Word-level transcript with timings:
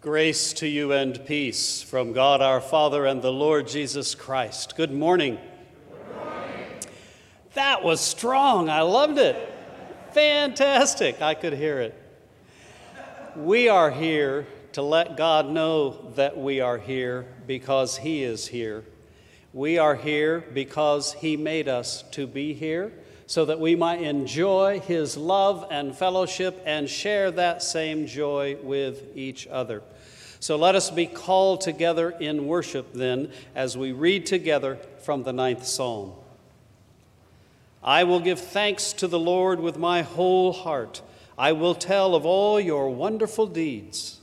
Grace 0.00 0.52
to 0.52 0.68
you 0.68 0.92
and 0.92 1.26
peace 1.26 1.82
from 1.82 2.12
God 2.12 2.40
our 2.40 2.60
Father 2.60 3.04
and 3.04 3.20
the 3.20 3.32
Lord 3.32 3.66
Jesus 3.66 4.14
Christ. 4.14 4.76
Good 4.76 4.92
morning. 4.92 5.38
Good 5.90 6.16
morning. 6.16 6.66
That 7.54 7.82
was 7.82 8.00
strong. 8.00 8.70
I 8.70 8.82
loved 8.82 9.18
it. 9.18 9.52
Fantastic. 10.12 11.20
I 11.20 11.34
could 11.34 11.52
hear 11.52 11.80
it. 11.80 12.00
We 13.34 13.68
are 13.68 13.90
here 13.90 14.46
to 14.74 14.82
let 14.82 15.16
God 15.16 15.50
know 15.50 16.12
that 16.14 16.38
we 16.38 16.60
are 16.60 16.78
here 16.78 17.26
because 17.48 17.96
He 17.96 18.22
is 18.22 18.46
here. 18.46 18.84
We 19.52 19.78
are 19.78 19.96
here 19.96 20.44
because 20.54 21.14
He 21.14 21.36
made 21.36 21.66
us 21.66 22.04
to 22.12 22.28
be 22.28 22.54
here 22.54 22.92
so 23.28 23.44
that 23.44 23.60
we 23.60 23.76
might 23.76 24.00
enjoy 24.00 24.80
His 24.80 25.16
love 25.16 25.66
and 25.70 25.94
fellowship 25.94 26.62
and 26.64 26.88
share 26.88 27.30
that 27.30 27.62
same 27.62 28.06
joy 28.06 28.56
with 28.62 29.14
each 29.14 29.46
other. 29.46 29.82
So 30.40 30.56
let 30.56 30.74
us 30.74 30.90
be 30.90 31.04
called 31.04 31.60
together 31.60 32.10
in 32.10 32.46
worship 32.46 32.94
then 32.94 33.30
as 33.54 33.76
we 33.76 33.92
read 33.92 34.24
together 34.24 34.78
from 35.02 35.24
the 35.24 35.32
ninth 35.34 35.66
psalm. 35.66 36.14
I 37.84 38.04
will 38.04 38.20
give 38.20 38.40
thanks 38.40 38.94
to 38.94 39.06
the 39.06 39.18
Lord 39.18 39.60
with 39.60 39.76
my 39.76 40.00
whole 40.00 40.54
heart. 40.54 41.02
I 41.36 41.52
will 41.52 41.74
tell 41.74 42.14
of 42.14 42.24
all 42.24 42.58
your 42.58 42.88
wonderful 42.88 43.46
deeds. 43.46 44.17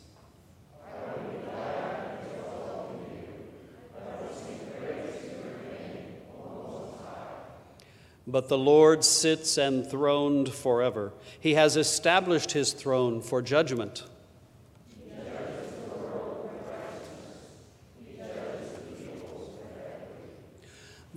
But 8.28 8.50
the 8.50 8.58
Lord 8.58 9.04
sits 9.04 9.58
enthroned 9.58 10.52
forever. 10.52 11.14
He 11.40 11.54
has 11.54 11.78
established 11.78 12.54
his 12.54 12.74
throne 12.74 13.22
for 13.22 13.42
judgment. 13.42 14.04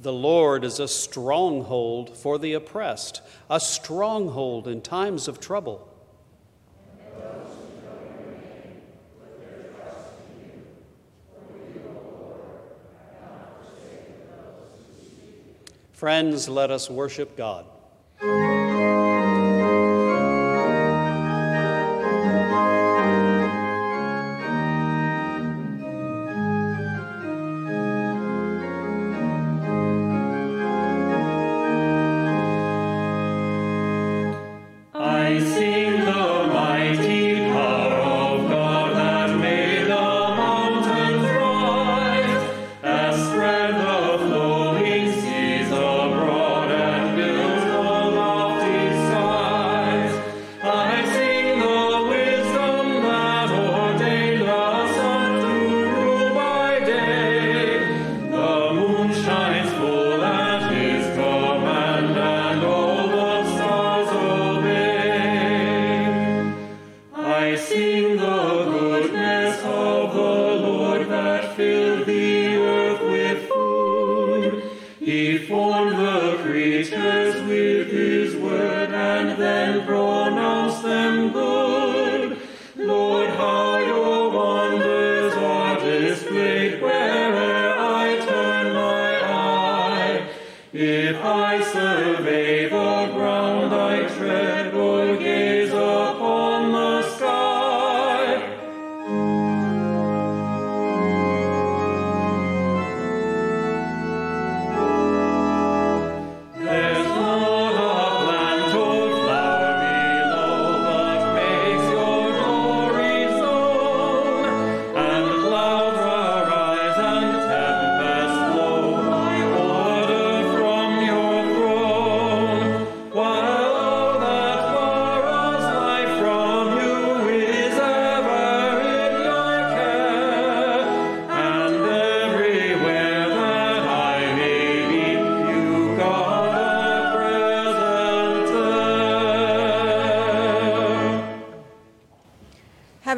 The 0.01 0.13
Lord 0.13 0.65
is 0.65 0.79
a 0.79 0.87
stronghold 0.87 2.17
for 2.17 2.39
the 2.39 2.53
oppressed, 2.53 3.21
a 3.51 3.59
stronghold 3.59 4.69
in 4.69 4.81
times 4.81 5.27
of 5.27 5.41
trouble. 5.41 5.88
Friends, 15.99 16.49
let 16.49 16.71
us 16.71 16.89
worship 16.89 17.37
God. 17.37 17.67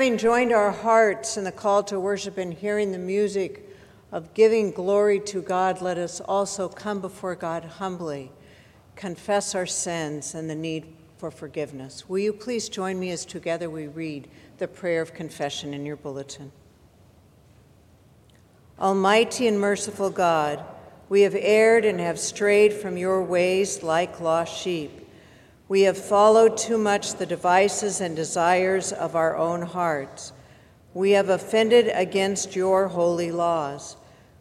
Having 0.00 0.16
joined 0.16 0.52
our 0.54 0.70
hearts 0.70 1.36
in 1.36 1.44
the 1.44 1.52
call 1.52 1.82
to 1.82 2.00
worship 2.00 2.38
and 2.38 2.54
hearing 2.54 2.90
the 2.90 2.96
music 2.96 3.68
of 4.12 4.32
giving 4.32 4.70
glory 4.70 5.20
to 5.20 5.42
God, 5.42 5.82
let 5.82 5.98
us 5.98 6.22
also 6.22 6.70
come 6.70 7.02
before 7.02 7.34
God 7.34 7.66
humbly, 7.66 8.32
confess 8.96 9.54
our 9.54 9.66
sins 9.66 10.34
and 10.34 10.48
the 10.48 10.54
need 10.54 10.86
for 11.18 11.30
forgiveness. 11.30 12.08
Will 12.08 12.20
you 12.20 12.32
please 12.32 12.70
join 12.70 12.98
me 12.98 13.10
as 13.10 13.26
together 13.26 13.68
we 13.68 13.88
read 13.88 14.28
the 14.56 14.66
prayer 14.66 15.02
of 15.02 15.12
confession 15.12 15.74
in 15.74 15.84
your 15.84 15.96
bulletin? 15.96 16.50
Almighty 18.78 19.48
and 19.48 19.60
merciful 19.60 20.08
God, 20.08 20.64
we 21.10 21.20
have 21.20 21.36
erred 21.38 21.84
and 21.84 22.00
have 22.00 22.18
strayed 22.18 22.72
from 22.72 22.96
your 22.96 23.22
ways 23.22 23.82
like 23.82 24.18
lost 24.18 24.56
sheep. 24.56 24.99
We 25.70 25.82
have 25.82 25.96
followed 25.96 26.56
too 26.56 26.78
much 26.78 27.14
the 27.14 27.26
devices 27.26 28.00
and 28.00 28.16
desires 28.16 28.92
of 28.92 29.14
our 29.14 29.36
own 29.36 29.62
hearts. 29.62 30.32
We 30.94 31.12
have 31.12 31.28
offended 31.28 31.92
against 31.94 32.56
your 32.56 32.88
holy 32.88 33.30
laws. 33.30 33.96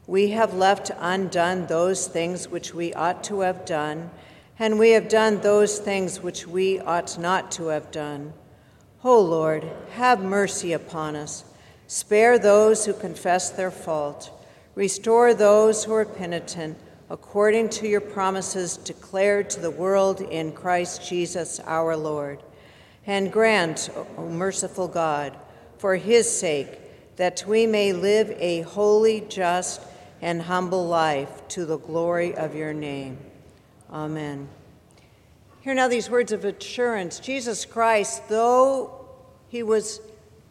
We 0.07 0.31
have 0.31 0.55
left 0.55 0.89
undone 0.97 1.67
those 1.67 2.07
things 2.07 2.47
which 2.47 2.73
we 2.73 2.95
ought 2.95 3.23
to 3.25 3.41
have 3.41 3.63
done, 3.63 4.09
and 4.57 4.79
we 4.79 4.89
have 4.89 5.07
done 5.07 5.41
those 5.41 5.77
things 5.77 6.19
which 6.19 6.47
we 6.47 6.79
ought 6.79 7.19
not 7.19 7.51
to 7.51 7.67
have 7.67 7.91
done. 7.91 8.33
O 9.03 9.21
Lord, 9.21 9.69
have 9.91 10.23
mercy 10.23 10.73
upon 10.73 11.15
us. 11.15 11.43
Spare 11.85 12.39
those 12.39 12.87
who 12.87 12.93
confess 12.93 13.51
their 13.51 13.69
fault. 13.69 14.31
Restore 14.73 15.35
those 15.35 15.83
who 15.83 15.93
are 15.93 16.05
penitent 16.05 16.79
according 17.09 17.69
to 17.69 17.87
your 17.87 18.01
promises 18.01 18.77
declared 18.77 19.49
to 19.49 19.59
the 19.59 19.71
world 19.71 20.21
in 20.21 20.51
Christ 20.51 21.07
Jesus 21.07 21.59
our 21.61 21.97
Lord. 21.97 22.43
And 23.07 23.31
grant, 23.31 23.89
O 24.17 24.29
merciful 24.29 24.87
God, 24.87 25.35
for 25.77 25.95
his 25.95 26.29
sake, 26.29 26.79
that 27.15 27.43
we 27.47 27.65
may 27.65 27.93
live 27.93 28.29
a 28.37 28.61
holy, 28.61 29.21
just, 29.21 29.81
and 30.21 30.41
humble 30.43 30.87
life 30.87 31.47
to 31.49 31.65
the 31.65 31.77
glory 31.77 32.35
of 32.35 32.55
your 32.55 32.73
name. 32.73 33.17
Amen. 33.91 34.47
Hear 35.61 35.73
now 35.73 35.87
these 35.87 36.09
words 36.09 36.31
of 36.31 36.45
assurance 36.45 37.19
Jesus 37.19 37.65
Christ, 37.65 38.29
though 38.29 39.07
he 39.49 39.63
was 39.63 40.01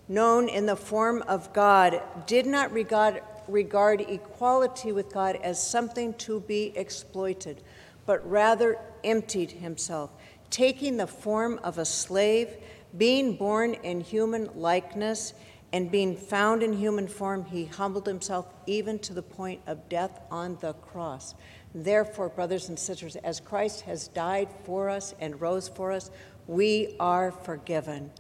known 0.09 0.49
in 0.49 0.67
the 0.67 0.77
form 0.77 1.23
of 1.23 1.53
God, 1.53 2.03
did 2.27 2.47
not 2.47 2.73
regard 2.73 3.23
regard 3.49 4.01
equality 4.03 4.93
with 4.93 5.13
God 5.13 5.37
as 5.43 5.63
something 5.63 6.15
to 6.15 6.41
be 6.41 6.73
exploited, 6.77 7.63
but 8.07 8.29
rather 8.29 8.79
emptied 9.03 9.51
himself, 9.51 10.11
taking 10.51 10.97
the 10.97 11.07
form 11.07 11.59
of 11.63 11.79
a 11.79 11.85
slave, 11.85 12.57
being 12.97 13.37
born 13.37 13.75
in 13.75 14.01
human 14.01 14.49
likeness, 14.55 15.35
And 15.73 15.91
being 15.91 16.17
found 16.17 16.63
in 16.63 16.73
human 16.73 17.07
form, 17.07 17.45
he 17.45 17.67
humbled 17.67 18.07
himself 18.07 18.47
even 18.67 18.99
to 19.01 19.13
the 19.13 19.23
point 19.23 19.61
of 19.67 19.89
death 19.89 20.21
on 20.31 20.57
the 20.61 20.73
cross. 20.75 21.35
Therefore, 21.75 22.31
brothers 22.31 22.71
and 22.71 22.79
sisters, 22.79 23.17
as 23.17 23.39
Christ 23.41 23.83
has 23.83 24.09
died 24.09 24.49
for 24.65 24.89
us 24.89 25.15
and 25.21 25.41
rose 25.41 25.69
for 25.69 25.93
us, 25.93 26.11
we 26.47 26.97
are 26.99 27.31
forgiven. 27.31 28.11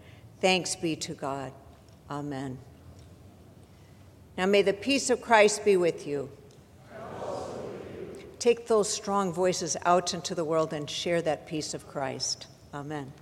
Thanks 0.41 0.77
be 0.77 0.95
to 0.97 1.15
God. 1.15 1.53
Amen. 2.11 2.59
Now 4.38 4.46
may 4.46 4.62
the 4.62 4.73
peace 4.73 5.11
of 5.11 5.20
Christ 5.20 5.64
be 5.64 5.76
with 5.76 6.06
you. 6.06 6.31
Take 8.38 8.69
those 8.69 8.88
strong 8.88 9.32
voices 9.32 9.76
out 9.85 10.14
into 10.14 10.32
the 10.32 10.44
world 10.44 10.73
and 10.73 10.88
share 10.88 11.20
that 11.23 11.49
peace 11.49 11.75
of 11.75 11.88
Christ. 11.88 12.46
Amen. 12.73 13.12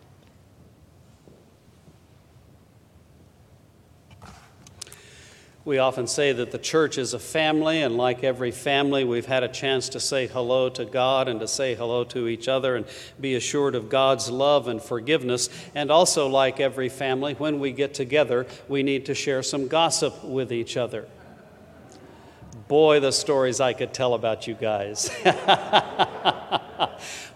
We 5.67 5.79
often 5.79 6.07
say 6.07 6.33
that 6.33 6.53
the 6.53 6.59
church 6.59 6.97
is 6.97 7.13
a 7.13 7.19
family, 7.19 7.83
and 7.83 7.97
like 7.97 8.23
every 8.23 8.53
family, 8.53 9.03
we've 9.03 9.27
had 9.27 9.43
a 9.43 9.49
chance 9.49 9.89
to 9.89 9.99
say 9.99 10.29
hello 10.29 10.69
to 10.69 10.85
God 10.85 11.27
and 11.27 11.41
to 11.41 11.49
say 11.49 11.75
hello 11.75 12.05
to 12.05 12.29
each 12.29 12.47
other 12.47 12.77
and 12.77 12.87
be 13.21 13.35
assured 13.35 13.75
of 13.75 13.89
God's 13.89 14.31
love 14.31 14.69
and 14.69 14.81
forgiveness. 14.81 15.51
And 15.75 15.91
also, 15.91 16.29
like 16.29 16.61
every 16.61 16.89
family, 16.89 17.35
when 17.35 17.59
we 17.59 17.73
get 17.73 17.95
together, 17.95 18.47
we 18.69 18.85
need 18.85 19.07
to 19.07 19.15
share 19.17 19.43
some 19.43 19.67
gossip 19.67 20.23
with 20.23 20.53
each 20.53 20.77
other. 20.77 21.09
Boy, 22.69 23.01
the 23.01 23.11
stories 23.11 23.61
I 23.61 23.73
could 23.73 23.93
tell 23.93 24.15
about 24.15 24.47
you 24.47 24.55
guys. 24.55 25.11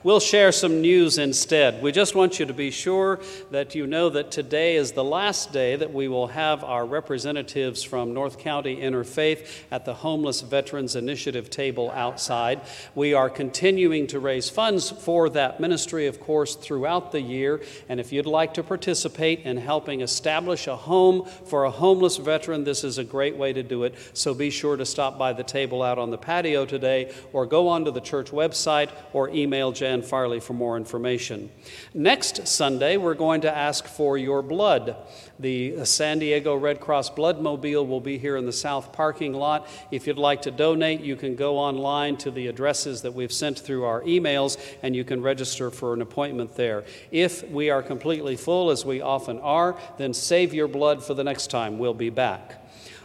We'll 0.03 0.19
share 0.19 0.51
some 0.51 0.81
news 0.81 1.19
instead. 1.19 1.83
We 1.83 1.93
just 1.93 2.15
want 2.15 2.41
you 2.41 2.47
to 2.47 2.55
be 2.55 2.71
sure 2.71 3.21
that 3.51 3.75
you 3.75 3.87
know 3.87 4.09
that 4.09 4.31
today 4.31 4.77
is 4.77 4.93
the 4.93 5.05
last 5.05 5.53
day 5.53 5.77
that 5.77 5.93
we 5.93 6.09
will 6.09 6.29
have 6.29 6.65
our 6.65 6.87
representatives 6.87 7.83
from 7.83 8.15
North 8.15 8.39
County 8.39 8.77
Interfaith 8.77 9.47
at 9.71 9.85
the 9.85 9.93
Homeless 9.93 10.41
Veterans 10.41 10.97
Initiative 10.97 11.51
table 11.51 11.91
outside. 11.91 12.63
We 12.95 13.13
are 13.13 13.29
continuing 13.29 14.07
to 14.07 14.21
raise 14.21 14.49
funds 14.49 14.89
for 14.89 15.29
that 15.29 15.61
ministry, 15.61 16.07
of 16.07 16.19
course, 16.19 16.57
throughout 16.57 17.13
the 17.13 17.21
year. 17.21 17.61
And 17.87 18.01
if 18.01 18.11
you'd 18.11 18.25
like 18.25 18.55
to 18.55 18.63
participate 18.63 19.41
in 19.41 19.59
helping 19.59 20.01
establish 20.01 20.67
a 20.67 20.77
home 20.77 21.27
for 21.45 21.65
a 21.65 21.71
homeless 21.71 22.17
veteran, 22.17 22.65
this 22.65 22.85
is 22.85 22.97
a 22.97 23.05
great 23.05 23.37
way 23.37 23.53
to 23.53 23.63
do 23.63 23.85
it. 23.85 23.95
So 24.15 24.33
be 24.33 24.49
sure 24.49 24.79
to 24.79 24.87
stop 24.87 25.19
by 25.19 25.35
the 25.35 25.45
table 25.45 25.83
out 25.83 25.99
on 25.99 26.11
the 26.11 26.17
patio 26.17 26.65
today 26.65 27.13
or 27.35 27.45
go 27.45 27.69
onto 27.69 27.91
the 27.91 28.01
church 28.01 28.31
website 28.31 28.89
or 29.13 29.29
email 29.29 29.73
Jen 29.73 29.90
Jan 29.91 30.03
Farley 30.03 30.39
for 30.39 30.53
more 30.53 30.77
information. 30.77 31.51
Next 31.95 32.47
Sunday, 32.47 32.97
we're 32.97 33.15
going 33.15 33.41
to 33.41 33.53
ask 33.53 33.87
for 33.89 34.17
your 34.17 34.41
blood. 34.41 34.95
The 35.41 35.85
San 35.85 36.21
Diego 36.21 36.55
Red 36.55 36.79
Cross 36.79 37.11
Bloodmobile 37.11 37.89
will 37.89 38.01
be 38.01 38.17
here 38.17 38.37
in 38.37 38.47
the 38.47 38.53
south 38.53 38.93
parking 38.93 39.33
lot. 39.33 39.67
If 39.91 40.07
you'd 40.07 40.17
like 40.17 40.43
to 40.43 40.53
donate, 40.53 41.01
you 41.01 41.17
can 41.17 41.35
go 41.35 41.59
online 41.59 42.17
to 42.19 42.31
the 42.31 42.47
addresses 42.47 43.03
that 43.03 43.15
we've 43.15 43.33
sent 43.33 43.59
through 43.59 43.85
our 43.85 44.03
emails 44.03 44.59
and 44.81 44.95
you 44.95 45.03
can 45.03 45.23
register 45.23 45.73
for 45.73 45.93
an 45.93 46.03
appointment 46.03 46.55
there. 46.55 46.85
If 47.11 47.51
we 47.51 47.69
are 47.71 47.83
completely 47.83 48.37
full, 48.37 48.71
as 48.71 48.85
we 48.85 49.01
often 49.01 49.41
are, 49.41 49.77
then 49.99 50.15
save 50.15 50.55
your 50.55 50.69
blood 50.69 51.03
for 51.03 51.15
the 51.15 51.25
next 51.25 51.49
time. 51.51 51.81
We'll 51.81 51.95
be 51.95 52.11
back. 52.11 52.60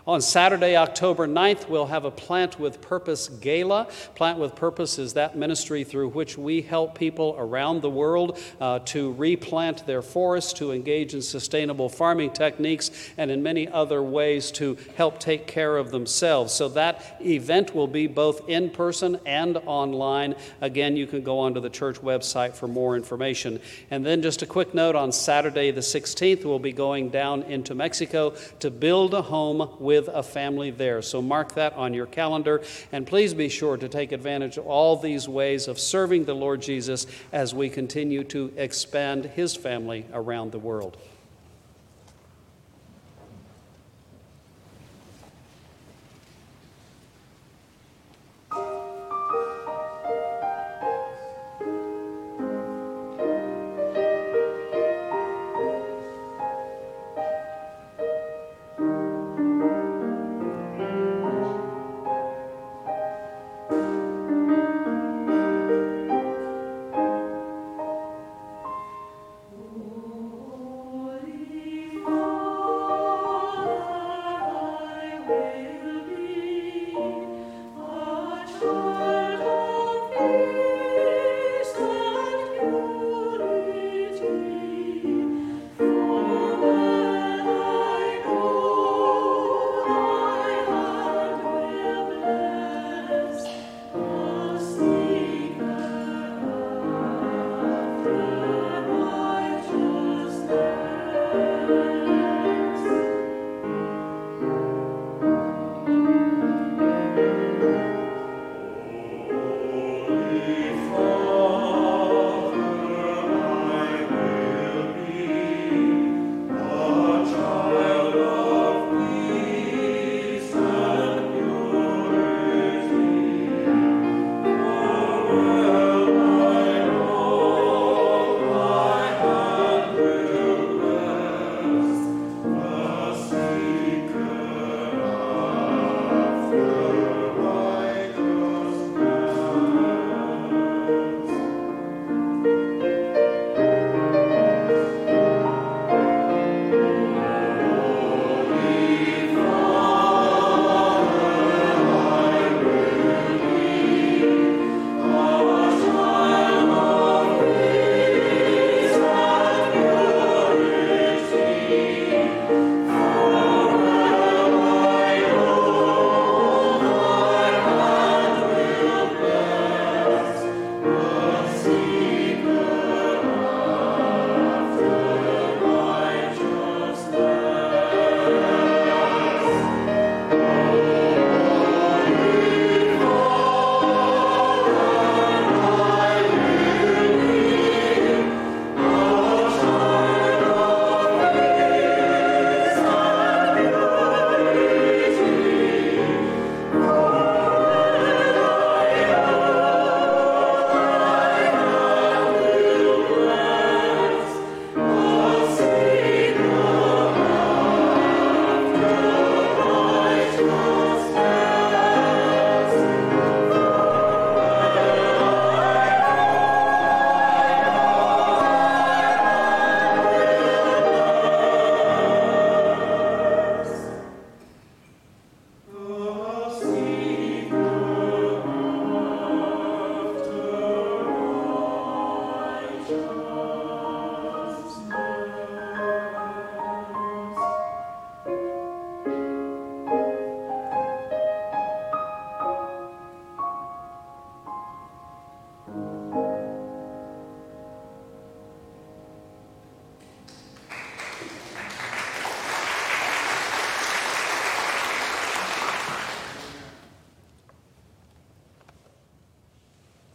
On 0.08 0.22
Saturday, 0.22 0.76
October 0.78 1.28
9th, 1.28 1.68
we'll 1.68 1.88
have 1.88 2.06
a 2.06 2.12
Plant 2.12 2.60
with 2.60 2.80
Purpose 2.80 3.28
gala. 3.28 3.88
Plant 4.14 4.38
with 4.38 4.56
Purpose 4.56 5.00
is 5.00 5.14
that 5.14 5.36
ministry 5.36 5.84
through 5.84 6.10
which 6.10 6.38
we 6.38 6.62
help 6.62 6.94
people 6.94 7.36
around 7.40 7.82
the 7.82 7.90
world 7.90 8.38
uh, 8.62 8.78
to 8.86 9.14
replant 9.14 9.88
their 9.88 10.04
forests, 10.04 10.54
to 10.54 10.72
engage 10.72 11.16
in 11.16 11.24
sustainable 11.24 11.90
farming 11.90 12.34
techniques, 12.34 12.92
and 13.18 13.32
in 13.32 13.42
many 13.42 13.68
other 13.68 14.04
ways 14.04 14.52
to 14.52 14.78
help 14.96 15.20
take 15.20 15.48
care 15.48 15.76
of 15.76 15.90
themselves. 15.90 16.54
So 16.54 16.70
that 16.70 17.18
event 17.20 17.74
will 17.74 17.88
be 17.88 18.06
both 18.06 18.48
in 18.48 18.70
person 18.70 19.20
and 19.26 19.58
online. 19.66 20.36
Again, 20.62 20.96
you 20.96 21.08
can 21.08 21.24
go 21.24 21.40
onto 21.40 21.60
the 21.60 21.70
church 21.72 22.00
website 22.00 22.54
for 22.54 22.68
more 22.68 22.96
information. 22.96 23.60
And 23.90 24.06
then, 24.06 24.22
just 24.22 24.44
a 24.44 24.46
quick 24.46 24.76
note 24.76 24.96
on 24.96 25.12
Saturday, 25.12 25.72
the 25.72 25.82
16th, 25.82 26.46
we'll 26.46 26.60
be 26.60 26.74
going 26.74 27.10
down 27.10 27.42
into 27.42 27.74
Mexico 27.74 28.36
to 28.60 28.70
build 28.70 29.16
a 29.16 29.24
home 29.24 29.68
with 29.80 29.95
with 29.96 30.08
a 30.10 30.24
family 30.24 30.72
there. 30.72 31.02
So 31.02 31.22
mark 31.22 31.56
that 31.56 31.74
on 31.74 31.94
your 31.94 32.06
calendar. 32.06 32.62
And 32.92 33.08
please 33.08 33.34
be 33.34 33.50
sure 33.50 33.78
to 33.78 33.88
take 33.88 34.12
advantage 34.12 34.58
of 34.58 34.68
all 34.68 34.98
these 34.98 35.28
ways 35.28 35.68
of 35.68 35.80
serving 35.80 36.26
the 36.26 36.34
Lord 36.34 36.62
Jesus 36.62 37.08
as 37.32 37.54
we 37.54 37.70
continue 37.70 38.24
to 38.26 38.52
expand 38.58 39.26
his 39.26 39.56
family 39.56 40.06
around 40.14 40.52
the 40.52 40.60
world. 40.60 40.98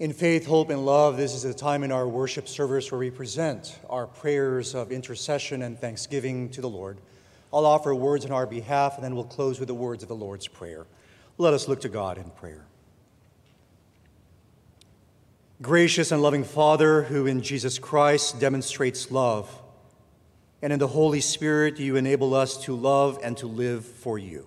In 0.00 0.14
faith, 0.14 0.46
hope, 0.46 0.70
and 0.70 0.86
love, 0.86 1.18
this 1.18 1.34
is 1.34 1.44
a 1.44 1.52
time 1.52 1.82
in 1.82 1.92
our 1.92 2.08
worship 2.08 2.48
service 2.48 2.90
where 2.90 2.98
we 2.98 3.10
present 3.10 3.78
our 3.90 4.06
prayers 4.06 4.74
of 4.74 4.92
intercession 4.92 5.60
and 5.60 5.78
thanksgiving 5.78 6.48
to 6.52 6.62
the 6.62 6.70
Lord. 6.70 6.96
I'll 7.52 7.66
offer 7.66 7.94
words 7.94 8.24
on 8.24 8.32
our 8.32 8.46
behalf, 8.46 8.94
and 8.94 9.04
then 9.04 9.14
we'll 9.14 9.24
close 9.24 9.60
with 9.60 9.66
the 9.66 9.74
words 9.74 10.02
of 10.02 10.08
the 10.08 10.14
Lord's 10.14 10.48
Prayer. 10.48 10.86
Let 11.36 11.52
us 11.52 11.68
look 11.68 11.82
to 11.82 11.90
God 11.90 12.16
in 12.16 12.30
prayer. 12.30 12.64
Gracious 15.60 16.10
and 16.12 16.22
loving 16.22 16.44
Father, 16.44 17.02
who 17.02 17.26
in 17.26 17.42
Jesus 17.42 17.78
Christ 17.78 18.40
demonstrates 18.40 19.10
love, 19.10 19.54
and 20.62 20.72
in 20.72 20.78
the 20.78 20.88
Holy 20.88 21.20
Spirit 21.20 21.78
you 21.78 21.96
enable 21.96 22.32
us 22.32 22.56
to 22.64 22.74
love 22.74 23.18
and 23.22 23.36
to 23.36 23.46
live 23.46 23.84
for 23.84 24.18
you. 24.18 24.46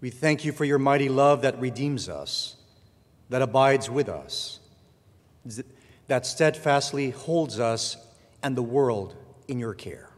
We 0.00 0.10
thank 0.10 0.44
you 0.44 0.52
for 0.52 0.64
your 0.64 0.78
mighty 0.78 1.08
love 1.08 1.42
that 1.42 1.60
redeems 1.60 2.08
us 2.08 2.55
that 3.28 3.42
abides 3.42 3.90
with 3.90 4.08
us, 4.08 4.60
that 6.06 6.26
steadfastly 6.26 7.10
holds 7.10 7.58
us 7.58 7.96
and 8.42 8.56
the 8.56 8.62
world 8.62 9.16
in 9.48 9.58
your 9.58 9.74
care. 9.74 10.10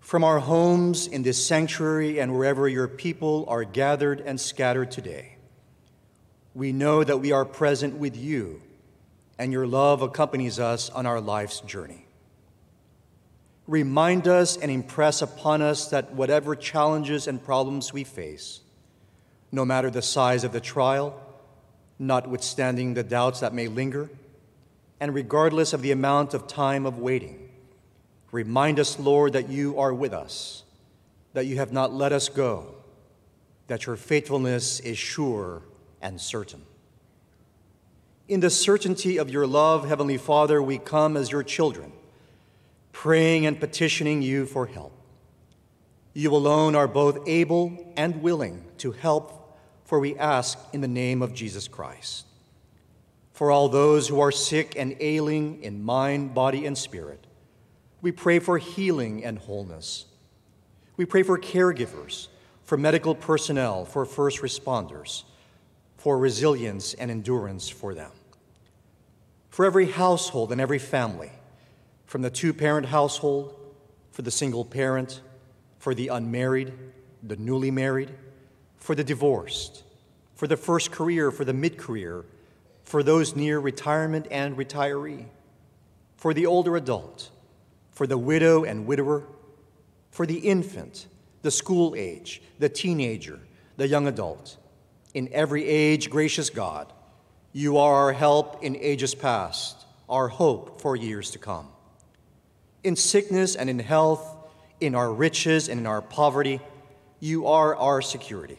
From 0.00 0.24
our 0.24 0.40
homes 0.40 1.06
in 1.06 1.22
this 1.22 1.44
sanctuary 1.44 2.18
and 2.18 2.34
wherever 2.34 2.68
your 2.68 2.88
people 2.88 3.44
are 3.48 3.64
gathered 3.64 4.20
and 4.20 4.40
scattered 4.40 4.90
today, 4.90 5.36
we 6.54 6.72
know 6.72 7.04
that 7.04 7.18
we 7.18 7.32
are 7.32 7.44
present 7.44 7.96
with 7.96 8.16
you 8.16 8.60
and 9.38 9.52
your 9.52 9.66
love 9.66 10.02
accompanies 10.02 10.58
us 10.58 10.90
on 10.90 11.06
our 11.06 11.20
life's 11.20 11.60
journey. 11.60 12.06
Remind 13.66 14.28
us 14.28 14.56
and 14.56 14.70
impress 14.70 15.22
upon 15.22 15.62
us 15.62 15.88
that 15.90 16.12
whatever 16.12 16.54
challenges 16.56 17.26
and 17.26 17.42
problems 17.42 17.92
we 17.92 18.04
face, 18.04 18.60
no 19.52 19.64
matter 19.64 19.90
the 19.90 20.02
size 20.02 20.44
of 20.44 20.52
the 20.52 20.60
trial, 20.60 21.18
notwithstanding 22.00 22.94
the 22.94 23.04
doubts 23.04 23.40
that 23.40 23.54
may 23.54 23.68
linger, 23.68 24.10
and 24.98 25.14
regardless 25.14 25.72
of 25.72 25.82
the 25.82 25.92
amount 25.92 26.34
of 26.34 26.48
time 26.48 26.86
of 26.86 26.98
waiting. 26.98 27.48
Remind 28.32 28.80
us, 28.80 28.98
Lord, 28.98 29.34
that 29.34 29.48
you 29.48 29.78
are 29.78 29.92
with 29.92 30.12
us, 30.12 30.64
that 31.34 31.46
you 31.46 31.56
have 31.56 31.72
not 31.72 31.92
let 31.92 32.12
us 32.12 32.28
go, 32.28 32.74
that 33.66 33.86
your 33.86 33.96
faithfulness 33.96 34.80
is 34.80 34.98
sure 34.98 35.62
and 36.00 36.20
certain. 36.20 36.62
In 38.28 38.40
the 38.40 38.50
certainty 38.50 39.18
of 39.18 39.28
your 39.28 39.46
love, 39.46 39.86
Heavenly 39.88 40.16
Father, 40.16 40.62
we 40.62 40.78
come 40.78 41.16
as 41.16 41.30
your 41.32 41.42
children, 41.42 41.92
praying 42.92 43.44
and 43.44 43.60
petitioning 43.60 44.22
you 44.22 44.46
for 44.46 44.66
help. 44.66 44.92
You 46.14 46.34
alone 46.34 46.74
are 46.74 46.88
both 46.88 47.28
able 47.28 47.92
and 47.96 48.22
willing 48.22 48.64
to 48.78 48.92
help 48.92 49.39
for 49.90 49.98
we 49.98 50.16
ask 50.18 50.56
in 50.72 50.80
the 50.82 50.86
name 50.86 51.20
of 51.20 51.34
Jesus 51.34 51.66
Christ. 51.66 52.24
For 53.32 53.50
all 53.50 53.68
those 53.68 54.06
who 54.06 54.20
are 54.20 54.30
sick 54.30 54.74
and 54.76 54.94
ailing 55.00 55.64
in 55.64 55.82
mind, 55.82 56.32
body, 56.32 56.64
and 56.64 56.78
spirit, 56.78 57.26
we 58.00 58.12
pray 58.12 58.38
for 58.38 58.56
healing 58.56 59.24
and 59.24 59.36
wholeness. 59.36 60.04
We 60.96 61.06
pray 61.06 61.24
for 61.24 61.36
caregivers, 61.40 62.28
for 62.62 62.78
medical 62.78 63.16
personnel, 63.16 63.84
for 63.84 64.04
first 64.04 64.42
responders, 64.42 65.24
for 65.96 66.16
resilience 66.16 66.94
and 66.94 67.10
endurance 67.10 67.68
for 67.68 67.92
them. 67.92 68.12
For 69.48 69.66
every 69.66 69.90
household 69.90 70.52
and 70.52 70.60
every 70.60 70.78
family, 70.78 71.32
from 72.06 72.22
the 72.22 72.30
two 72.30 72.54
parent 72.54 72.86
household, 72.86 73.56
for 74.12 74.22
the 74.22 74.30
single 74.30 74.64
parent, 74.64 75.20
for 75.80 75.96
the 75.96 76.06
unmarried, 76.06 76.72
the 77.24 77.34
newly 77.34 77.72
married, 77.72 78.12
for 78.90 78.96
the 78.96 79.04
divorced, 79.04 79.84
for 80.34 80.48
the 80.48 80.56
first 80.56 80.90
career, 80.90 81.30
for 81.30 81.44
the 81.44 81.52
mid 81.52 81.78
career, 81.78 82.24
for 82.82 83.04
those 83.04 83.36
near 83.36 83.60
retirement 83.60 84.26
and 84.32 84.56
retiree, 84.56 85.26
for 86.16 86.34
the 86.34 86.44
older 86.44 86.74
adult, 86.74 87.30
for 87.92 88.08
the 88.08 88.18
widow 88.18 88.64
and 88.64 88.88
widower, 88.88 89.22
for 90.10 90.26
the 90.26 90.38
infant, 90.38 91.06
the 91.42 91.52
school 91.52 91.94
age, 91.96 92.42
the 92.58 92.68
teenager, 92.68 93.38
the 93.76 93.86
young 93.86 94.08
adult. 94.08 94.56
In 95.14 95.28
every 95.30 95.64
age, 95.66 96.10
gracious 96.10 96.50
God, 96.50 96.92
you 97.52 97.78
are 97.78 97.94
our 97.94 98.12
help 98.12 98.60
in 98.64 98.74
ages 98.74 99.14
past, 99.14 99.86
our 100.08 100.26
hope 100.26 100.80
for 100.80 100.96
years 100.96 101.30
to 101.30 101.38
come. 101.38 101.68
In 102.82 102.96
sickness 102.96 103.54
and 103.54 103.70
in 103.70 103.78
health, 103.78 104.36
in 104.80 104.96
our 104.96 105.12
riches 105.12 105.68
and 105.68 105.78
in 105.78 105.86
our 105.86 106.02
poverty, 106.02 106.60
you 107.20 107.46
are 107.46 107.76
our 107.76 108.02
security. 108.02 108.58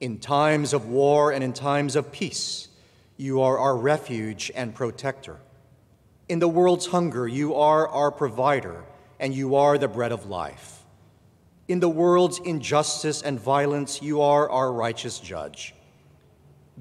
In 0.00 0.18
times 0.18 0.74
of 0.74 0.88
war 0.88 1.32
and 1.32 1.42
in 1.42 1.54
times 1.54 1.96
of 1.96 2.12
peace, 2.12 2.68
you 3.16 3.40
are 3.40 3.58
our 3.58 3.76
refuge 3.76 4.52
and 4.54 4.74
protector. 4.74 5.38
In 6.28 6.38
the 6.38 6.48
world's 6.48 6.86
hunger, 6.86 7.26
you 7.26 7.54
are 7.54 7.88
our 7.88 8.10
provider, 8.10 8.84
and 9.18 9.34
you 9.34 9.54
are 9.54 9.78
the 9.78 9.88
bread 9.88 10.12
of 10.12 10.26
life. 10.26 10.84
In 11.68 11.80
the 11.80 11.88
world's 11.88 12.38
injustice 12.40 13.22
and 13.22 13.40
violence, 13.40 14.02
you 14.02 14.20
are 14.20 14.50
our 14.50 14.70
righteous 14.70 15.18
judge. 15.18 15.74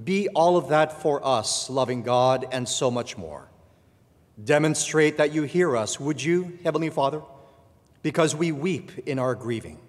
Be 0.04 0.28
all 0.30 0.58
of 0.58 0.70
that 0.70 1.02
for 1.02 1.26
us, 1.26 1.70
loving 1.70 2.04
God, 2.04 2.46
and 2.52 2.68
so 2.68 2.92
much 2.92 3.18
more. 3.18 3.48
Demonstrate 4.44 5.18
that 5.18 5.32
you 5.34 5.44
hear 5.44 5.78
us, 5.78 6.00
would 6.02 6.22
you, 6.22 6.60
Heavenly 6.64 6.90
Father? 6.90 7.22
Because 8.04 8.36
we 8.36 8.52
weep 8.52 8.92
in 9.08 9.20
our 9.20 9.36
grieving 9.36 9.80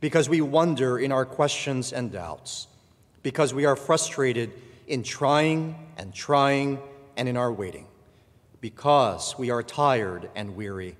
because 0.00 0.28
we 0.28 0.40
wonder 0.40 0.98
in 0.98 1.12
our 1.12 1.24
questions 1.24 1.92
and 1.92 2.10
doubts, 2.10 2.66
because 3.22 3.52
we 3.52 3.66
are 3.66 3.76
frustrated 3.76 4.50
in 4.86 5.02
trying 5.02 5.76
and 5.96 6.14
trying 6.14 6.78
and 7.16 7.28
in 7.28 7.36
our 7.36 7.52
waiting, 7.52 7.86
because 8.60 9.38
we 9.38 9.50
are 9.50 9.62
tired 9.62 10.28
and 10.34 10.56
weary. 10.56 10.96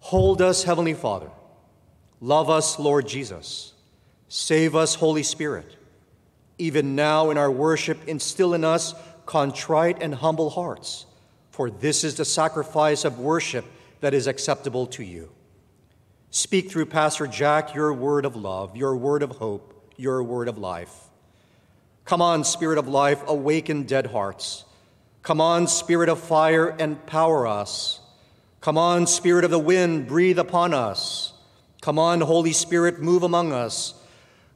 Hold 0.00 0.42
us, 0.42 0.64
Heavenly 0.64 0.94
Father. 0.94 1.30
Love 2.20 2.50
us, 2.50 2.78
Lord 2.78 3.06
Jesus. 3.06 3.72
Save 4.28 4.74
us, 4.74 4.96
Holy 4.96 5.22
Spirit. 5.22 5.76
Even 6.58 6.96
now 6.96 7.30
in 7.30 7.38
our 7.38 7.50
worship, 7.50 7.98
instill 8.08 8.54
in 8.54 8.64
us 8.64 8.94
contrite 9.24 10.02
and 10.02 10.14
humble 10.14 10.50
hearts, 10.50 11.06
for 11.50 11.70
this 11.70 12.02
is 12.02 12.16
the 12.16 12.24
sacrifice 12.24 13.04
of 13.04 13.18
worship 13.18 13.64
that 14.00 14.14
is 14.14 14.26
acceptable 14.26 14.86
to 14.86 15.04
you. 15.04 15.30
Speak 16.30 16.70
through 16.70 16.86
Pastor 16.86 17.26
Jack 17.26 17.74
your 17.74 17.92
word 17.92 18.26
of 18.26 18.36
love, 18.36 18.76
your 18.76 18.96
word 18.96 19.22
of 19.22 19.30
hope, 19.32 19.92
your 19.96 20.22
word 20.22 20.48
of 20.48 20.58
life. 20.58 20.94
Come 22.04 22.20
on, 22.20 22.44
Spirit 22.44 22.78
of 22.78 22.86
life, 22.86 23.22
awaken 23.26 23.84
dead 23.84 24.06
hearts. 24.06 24.64
Come 25.22 25.40
on, 25.40 25.66
Spirit 25.66 26.08
of 26.08 26.20
fire, 26.20 26.76
empower 26.78 27.46
us. 27.46 28.00
Come 28.60 28.76
on, 28.76 29.06
Spirit 29.06 29.44
of 29.44 29.50
the 29.50 29.58
wind, 29.58 30.06
breathe 30.06 30.38
upon 30.38 30.74
us. 30.74 31.32
Come 31.80 31.98
on, 31.98 32.20
Holy 32.20 32.52
Spirit, 32.52 33.00
move 33.00 33.22
among 33.22 33.52
us. 33.52 33.94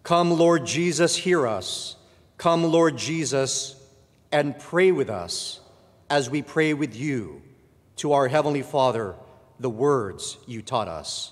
Come, 0.02 0.30
Lord 0.30 0.66
Jesus, 0.66 1.16
hear 1.16 1.46
us. 1.46 1.96
Come, 2.36 2.64
Lord 2.64 2.98
Jesus, 2.98 3.76
and 4.30 4.58
pray 4.58 4.92
with 4.92 5.08
us 5.08 5.60
as 6.10 6.28
we 6.28 6.42
pray 6.42 6.74
with 6.74 6.94
you 6.94 7.40
to 7.96 8.12
our 8.12 8.28
Heavenly 8.28 8.62
Father 8.62 9.14
the 9.58 9.70
words 9.70 10.36
you 10.46 10.60
taught 10.60 10.88
us. 10.88 11.31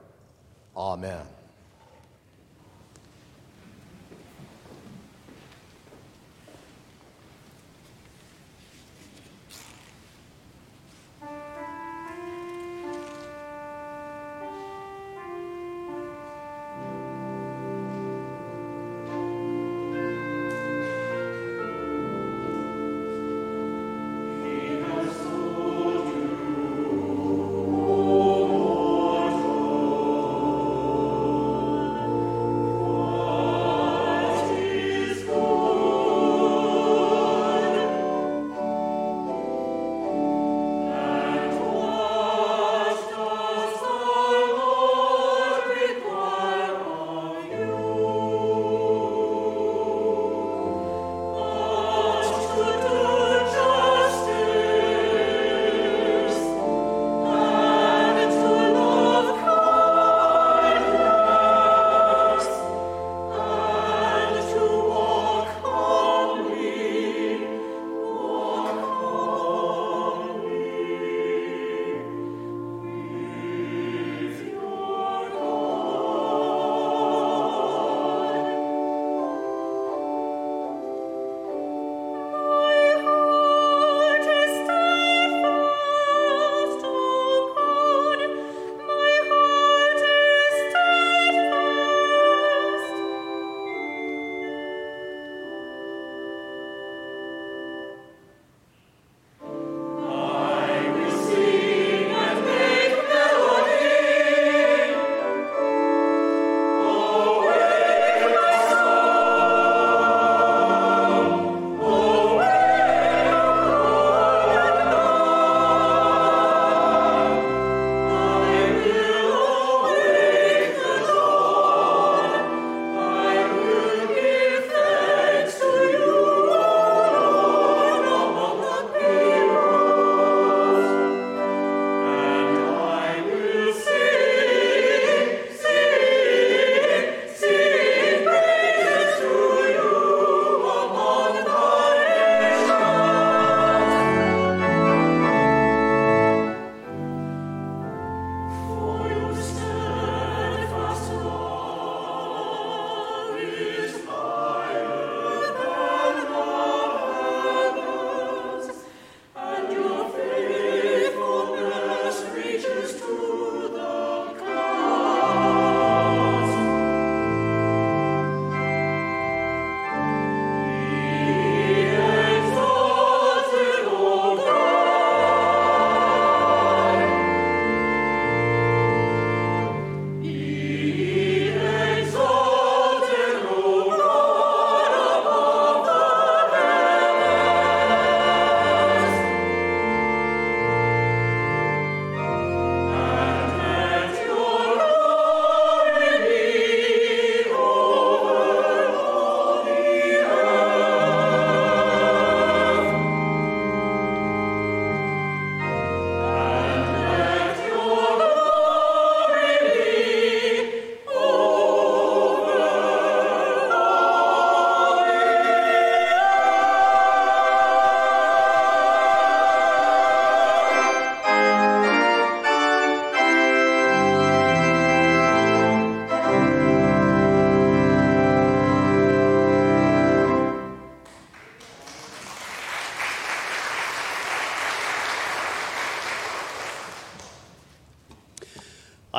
Amen. 0.75 1.40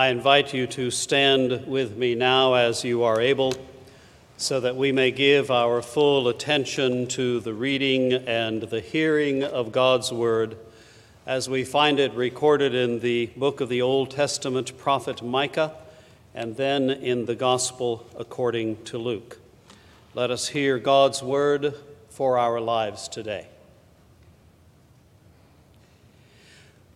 I 0.02 0.08
invite 0.08 0.52
you 0.52 0.66
to 0.66 0.90
stand 0.90 1.64
with 1.68 1.96
me 1.96 2.16
now 2.16 2.54
as 2.54 2.82
you 2.82 3.04
are 3.04 3.20
able, 3.20 3.54
so 4.36 4.58
that 4.58 4.74
we 4.74 4.90
may 4.90 5.12
give 5.12 5.48
our 5.48 5.80
full 5.80 6.26
attention 6.26 7.06
to 7.06 7.38
the 7.38 7.54
reading 7.54 8.12
and 8.12 8.62
the 8.62 8.80
hearing 8.80 9.44
of 9.44 9.70
God's 9.70 10.10
Word 10.10 10.56
as 11.24 11.48
we 11.48 11.62
find 11.62 12.00
it 12.00 12.12
recorded 12.14 12.74
in 12.74 12.98
the 12.98 13.26
book 13.36 13.60
of 13.60 13.68
the 13.68 13.80
Old 13.80 14.10
Testament 14.10 14.76
prophet 14.76 15.22
Micah 15.22 15.72
and 16.34 16.56
then 16.56 16.90
in 16.90 17.26
the 17.26 17.36
Gospel 17.36 18.04
according 18.18 18.82
to 18.86 18.98
Luke. 18.98 19.38
Let 20.14 20.32
us 20.32 20.48
hear 20.48 20.80
God's 20.80 21.22
Word 21.22 21.76
for 22.10 22.38
our 22.38 22.60
lives 22.60 23.06
today. 23.06 23.46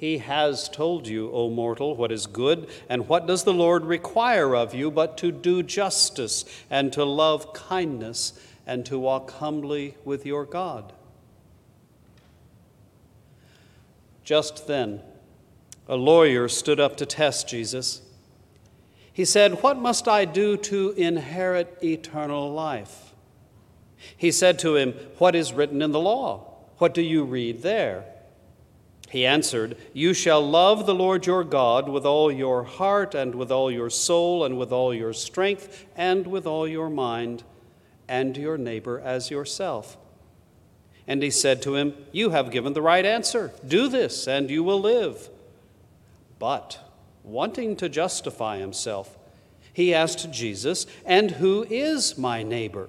He 0.00 0.16
has 0.16 0.70
told 0.70 1.06
you, 1.06 1.30
O 1.30 1.50
mortal, 1.50 1.94
what 1.94 2.10
is 2.10 2.26
good, 2.26 2.70
and 2.88 3.06
what 3.06 3.26
does 3.26 3.44
the 3.44 3.52
Lord 3.52 3.84
require 3.84 4.56
of 4.56 4.74
you 4.74 4.90
but 4.90 5.18
to 5.18 5.30
do 5.30 5.62
justice, 5.62 6.46
and 6.70 6.90
to 6.94 7.04
love 7.04 7.52
kindness, 7.52 8.32
and 8.66 8.86
to 8.86 8.98
walk 8.98 9.30
humbly 9.32 9.98
with 10.02 10.24
your 10.24 10.46
God? 10.46 10.94
Just 14.24 14.66
then, 14.66 15.02
a 15.86 15.96
lawyer 15.96 16.48
stood 16.48 16.80
up 16.80 16.96
to 16.96 17.04
test 17.04 17.46
Jesus. 17.46 18.00
He 19.12 19.26
said, 19.26 19.62
What 19.62 19.76
must 19.76 20.08
I 20.08 20.24
do 20.24 20.56
to 20.56 20.92
inherit 20.92 21.76
eternal 21.84 22.50
life? 22.50 23.12
He 24.16 24.32
said 24.32 24.58
to 24.60 24.76
him, 24.76 24.94
What 25.18 25.34
is 25.34 25.52
written 25.52 25.82
in 25.82 25.92
the 25.92 26.00
law? 26.00 26.54
What 26.78 26.94
do 26.94 27.02
you 27.02 27.22
read 27.22 27.60
there? 27.60 28.06
He 29.10 29.26
answered, 29.26 29.76
You 29.92 30.14
shall 30.14 30.40
love 30.40 30.86
the 30.86 30.94
Lord 30.94 31.26
your 31.26 31.42
God 31.42 31.88
with 31.88 32.06
all 32.06 32.30
your 32.30 32.62
heart, 32.62 33.12
and 33.12 33.34
with 33.34 33.50
all 33.50 33.68
your 33.68 33.90
soul, 33.90 34.44
and 34.44 34.56
with 34.56 34.70
all 34.70 34.94
your 34.94 35.12
strength, 35.12 35.84
and 35.96 36.28
with 36.28 36.46
all 36.46 36.68
your 36.68 36.88
mind, 36.88 37.42
and 38.06 38.36
your 38.36 38.56
neighbor 38.56 39.00
as 39.00 39.28
yourself. 39.28 39.98
And 41.08 41.24
he 41.24 41.30
said 41.30 41.60
to 41.62 41.74
him, 41.74 41.94
You 42.12 42.30
have 42.30 42.52
given 42.52 42.72
the 42.72 42.82
right 42.82 43.04
answer. 43.04 43.52
Do 43.66 43.88
this, 43.88 44.28
and 44.28 44.48
you 44.48 44.62
will 44.62 44.80
live. 44.80 45.28
But, 46.38 46.78
wanting 47.24 47.74
to 47.76 47.88
justify 47.88 48.58
himself, 48.58 49.18
he 49.72 49.92
asked 49.92 50.30
Jesus, 50.30 50.86
And 51.04 51.32
who 51.32 51.66
is 51.68 52.16
my 52.16 52.44
neighbor? 52.44 52.88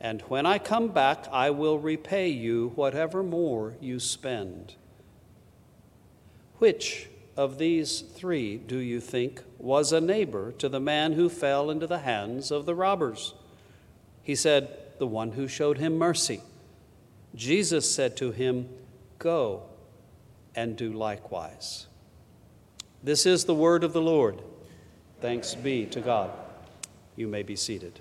and 0.00 0.22
when 0.22 0.46
I 0.46 0.58
come 0.58 0.88
back, 0.88 1.26
I 1.30 1.50
will 1.50 1.78
repay 1.78 2.28
you 2.28 2.72
whatever 2.74 3.22
more 3.22 3.74
you 3.80 4.00
spend. 4.00 4.74
Which 6.58 7.08
of 7.36 7.58
these 7.58 8.00
three 8.00 8.56
do 8.56 8.78
you 8.78 9.00
think 9.00 9.42
was 9.58 9.92
a 9.92 10.00
neighbor 10.00 10.52
to 10.52 10.68
the 10.68 10.80
man 10.80 11.12
who 11.12 11.28
fell 11.28 11.70
into 11.70 11.86
the 11.86 11.98
hands 11.98 12.50
of 12.50 12.64
the 12.64 12.74
robbers? 12.74 13.34
He 14.22 14.34
said, 14.34 14.68
The 14.98 15.06
one 15.06 15.32
who 15.32 15.46
showed 15.46 15.76
him 15.76 15.98
mercy. 15.98 16.40
Jesus 17.34 17.90
said 17.90 18.16
to 18.18 18.32
him, 18.32 18.68
Go 19.18 19.64
and 20.54 20.76
do 20.76 20.92
likewise. 20.92 21.86
This 23.02 23.26
is 23.26 23.44
the 23.44 23.54
word 23.54 23.84
of 23.84 23.92
the 23.92 24.02
Lord. 24.02 24.42
Thanks 25.20 25.54
be 25.54 25.84
to 25.86 26.00
God. 26.00 26.30
You 27.16 27.28
may 27.28 27.42
be 27.42 27.56
seated. 27.56 28.00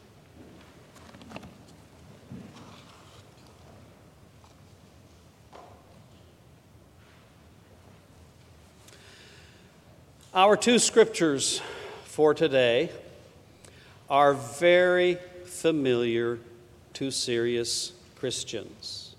Our 10.40 10.56
two 10.56 10.80
scriptures 10.80 11.62
for 12.06 12.34
today 12.34 12.92
are 14.10 14.34
very 14.34 15.18
familiar 15.44 16.40
to 16.94 17.12
serious 17.12 17.92
Christians. 18.16 19.18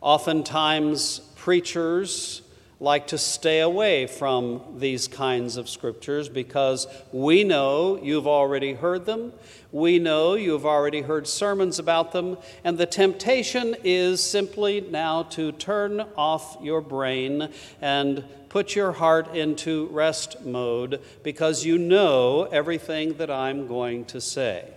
Oftentimes, 0.00 1.18
preachers 1.34 2.42
like 2.78 3.08
to 3.08 3.18
stay 3.18 3.58
away 3.58 4.06
from 4.06 4.60
these 4.78 5.08
kinds 5.08 5.56
of 5.56 5.68
scriptures 5.68 6.28
because 6.28 6.86
we 7.10 7.42
know 7.42 7.98
you've 8.00 8.28
already 8.28 8.74
heard 8.74 9.06
them, 9.06 9.32
we 9.72 9.98
know 9.98 10.34
you've 10.34 10.66
already 10.66 11.00
heard 11.00 11.26
sermons 11.26 11.80
about 11.80 12.12
them, 12.12 12.38
and 12.62 12.78
the 12.78 12.86
temptation 12.86 13.74
is 13.82 14.22
simply 14.22 14.82
now 14.82 15.24
to 15.24 15.50
turn 15.50 16.00
off 16.16 16.58
your 16.62 16.80
brain 16.80 17.48
and 17.80 18.22
put 18.56 18.74
your 18.74 18.92
heart 18.92 19.36
into 19.36 19.86
rest 19.88 20.40
mode 20.40 20.98
because 21.22 21.66
you 21.66 21.76
know 21.76 22.44
everything 22.44 23.12
that 23.18 23.30
I'm 23.30 23.66
going 23.66 24.02
to 24.06 24.18
say. 24.18 24.72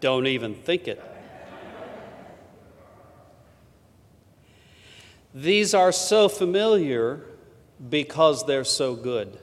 Don't 0.00 0.26
even 0.26 0.52
think 0.52 0.88
it. 0.88 1.00
These 5.32 5.74
are 5.74 5.92
so 5.92 6.28
familiar 6.28 7.20
because 7.88 8.44
they're 8.46 8.64
so 8.64 8.96
good. 8.96 9.38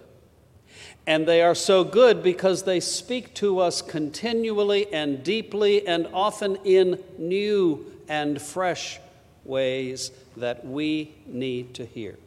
And 1.07 1.27
they 1.27 1.41
are 1.41 1.55
so 1.55 1.83
good 1.83 2.23
because 2.23 2.63
they 2.63 2.79
speak 2.79 3.33
to 3.35 3.59
us 3.59 3.81
continually 3.81 4.91
and 4.91 5.23
deeply 5.23 5.85
and 5.87 6.07
often 6.13 6.57
in 6.63 7.03
new 7.17 7.85
and 8.07 8.41
fresh 8.41 8.99
ways 9.43 10.11
that 10.37 10.65
we 10.65 11.13
need 11.27 11.75
to 11.75 11.85
hear. 11.85 12.17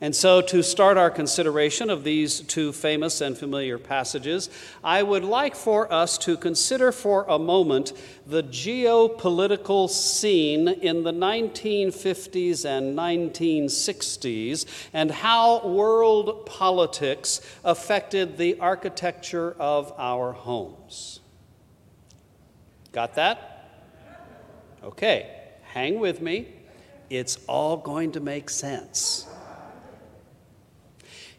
And 0.00 0.14
so, 0.14 0.42
to 0.42 0.62
start 0.62 0.98
our 0.98 1.10
consideration 1.10 1.88
of 1.88 2.04
these 2.04 2.40
two 2.40 2.72
famous 2.72 3.22
and 3.22 3.36
familiar 3.36 3.78
passages, 3.78 4.50
I 4.84 5.02
would 5.02 5.24
like 5.24 5.56
for 5.56 5.90
us 5.90 6.18
to 6.18 6.36
consider 6.36 6.92
for 6.92 7.24
a 7.28 7.38
moment 7.38 7.94
the 8.26 8.42
geopolitical 8.42 9.88
scene 9.88 10.68
in 10.68 11.02
the 11.02 11.12
1950s 11.12 12.66
and 12.66 12.98
1960s 12.98 14.66
and 14.92 15.10
how 15.10 15.66
world 15.66 16.44
politics 16.44 17.40
affected 17.64 18.36
the 18.36 18.60
architecture 18.60 19.56
of 19.58 19.94
our 19.96 20.32
homes. 20.32 21.20
Got 22.92 23.14
that? 23.14 23.70
Okay, 24.82 25.30
hang 25.62 26.00
with 26.00 26.20
me. 26.20 26.48
It's 27.08 27.38
all 27.46 27.76
going 27.76 28.12
to 28.12 28.20
make 28.20 28.50
sense. 28.50 29.25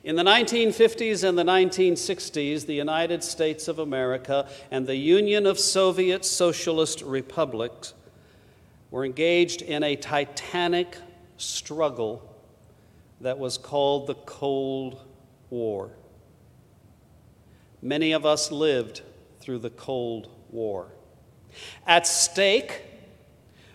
In 0.07 0.15
the 0.15 0.23
1950s 0.23 1.27
and 1.27 1.37
the 1.37 1.43
1960s, 1.43 2.65
the 2.65 2.73
United 2.73 3.21
States 3.25 3.67
of 3.67 3.77
America 3.77 4.47
and 4.71 4.87
the 4.87 4.95
Union 4.95 5.45
of 5.45 5.59
Soviet 5.59 6.23
Socialist 6.23 7.01
Republics 7.01 7.93
were 8.89 9.03
engaged 9.03 9.61
in 9.61 9.83
a 9.83 9.97
titanic 9.97 10.97
struggle 11.35 12.23
that 13.19 13.37
was 13.37 13.57
called 13.57 14.07
the 14.07 14.15
Cold 14.15 15.03
War. 15.49 15.91
Many 17.81 18.13
of 18.13 18.25
us 18.25 18.49
lived 18.49 19.01
through 19.41 19.59
the 19.59 19.71
Cold 19.71 20.29
War. 20.51 20.87
At 21.85 22.07
stake 22.07 22.81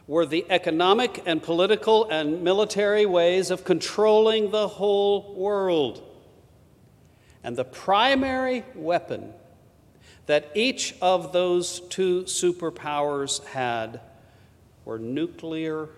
were 0.06 0.24
the 0.24 0.46
economic 0.48 1.22
and 1.26 1.42
political 1.42 2.08
and 2.08 2.42
military 2.42 3.04
ways 3.04 3.50
of 3.50 3.64
controlling 3.64 4.50
the 4.50 4.66
whole 4.66 5.34
world. 5.34 6.08
And 7.44 7.56
the 7.56 7.64
primary 7.64 8.64
weapon 8.74 9.32
that 10.26 10.50
each 10.54 10.94
of 11.02 11.32
those 11.32 11.80
two 11.80 12.22
superpowers 12.22 13.44
had 13.46 14.00
were 14.84 14.98
nuclear 14.98 15.88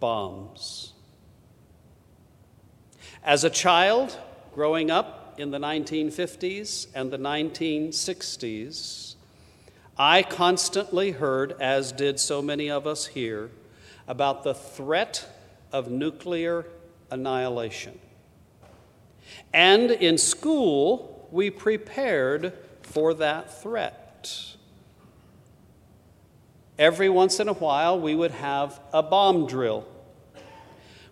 bombs. 0.00 0.92
As 3.22 3.44
a 3.44 3.50
child 3.50 4.18
growing 4.54 4.90
up 4.90 5.34
in 5.38 5.50
the 5.50 5.58
1950s 5.58 6.86
and 6.94 7.10
the 7.10 7.18
1960s, 7.18 9.14
I 9.96 10.22
constantly 10.22 11.12
heard, 11.12 11.52
as 11.60 11.92
did 11.92 12.18
so 12.18 12.42
many 12.42 12.70
of 12.70 12.86
us 12.86 13.06
here, 13.06 13.50
about 14.08 14.42
the 14.42 14.54
threat 14.54 15.28
of 15.72 15.90
nuclear 15.90 16.66
annihilation. 17.10 17.98
And 19.52 19.90
in 19.90 20.18
school, 20.18 21.28
we 21.30 21.50
prepared 21.50 22.52
for 22.82 23.14
that 23.14 23.62
threat. 23.62 24.56
Every 26.78 27.08
once 27.08 27.38
in 27.38 27.48
a 27.48 27.52
while, 27.52 28.00
we 28.00 28.14
would 28.14 28.32
have 28.32 28.80
a 28.92 29.02
bomb 29.02 29.46
drill 29.46 29.86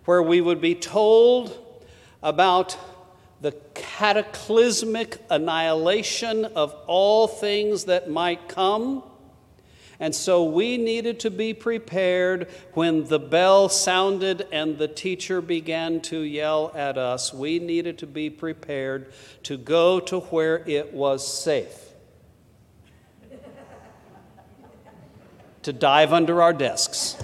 where 0.05 0.21
we 0.21 0.41
would 0.41 0.59
be 0.59 0.75
told 0.75 1.57
about 2.21 2.77
the 3.41 3.51
cataclysmic 3.73 5.17
annihilation 5.29 6.45
of 6.45 6.73
all 6.87 7.27
things 7.27 7.85
that 7.85 8.09
might 8.09 8.47
come. 8.47 9.03
And 10.03 10.13
so 10.13 10.43
we 10.43 10.75
needed 10.75 11.21
to 11.21 11.31
be 11.31 11.53
prepared 11.53 12.49
when 12.73 13.05
the 13.05 13.19
bell 13.19 13.69
sounded 13.69 14.45
and 14.51 14.77
the 14.77 14.89
teacher 14.89 15.39
began 15.39 16.01
to 16.01 16.19
yell 16.19 16.73
at 16.75 16.97
us. 16.97 17.33
We 17.33 17.57
needed 17.59 17.99
to 17.99 18.05
be 18.05 18.29
prepared 18.29 19.13
to 19.43 19.55
go 19.55 20.01
to 20.01 20.19
where 20.19 20.57
it 20.67 20.93
was 20.93 21.25
safe. 21.25 21.79
to 25.61 25.71
dive 25.71 26.11
under 26.11 26.41
our 26.41 26.51
desks. 26.51 27.15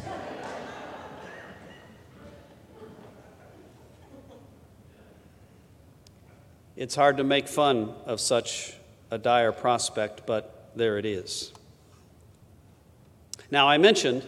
It's 6.78 6.96
hard 6.96 7.18
to 7.18 7.26
make 7.26 7.50
fun 7.50 7.94
of 8.06 8.22
such 8.22 8.74
a 9.12 9.18
dire 9.18 9.52
prospect, 9.52 10.26
but 10.26 10.72
there 10.78 10.98
it 10.98 11.06
is. 11.06 11.52
Now, 13.52 13.68
I 13.68 13.78
mentioned 13.78 14.26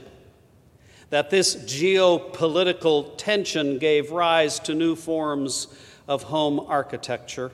that 1.12 1.30
this 1.30 1.56
geopolitical 1.56 3.18
tension 3.18 3.78
gave 3.78 4.12
rise 4.12 4.60
to 4.60 4.74
new 4.74 4.96
forms 4.96 5.68
of 6.08 6.24
home 6.24 6.60
architecture. 6.60 7.52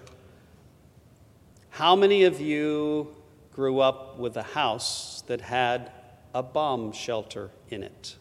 How 1.71 1.95
many 1.95 2.23
of 2.23 2.39
you 2.39 3.15
grew 3.51 3.79
up 3.79 4.17
with 4.17 4.37
a 4.37 4.43
house 4.43 5.23
that 5.27 5.41
had 5.41 5.91
a 6.33 6.41
bomb 6.41 6.91
shelter 6.91 7.49
in 7.69 7.83
it? 7.83 8.15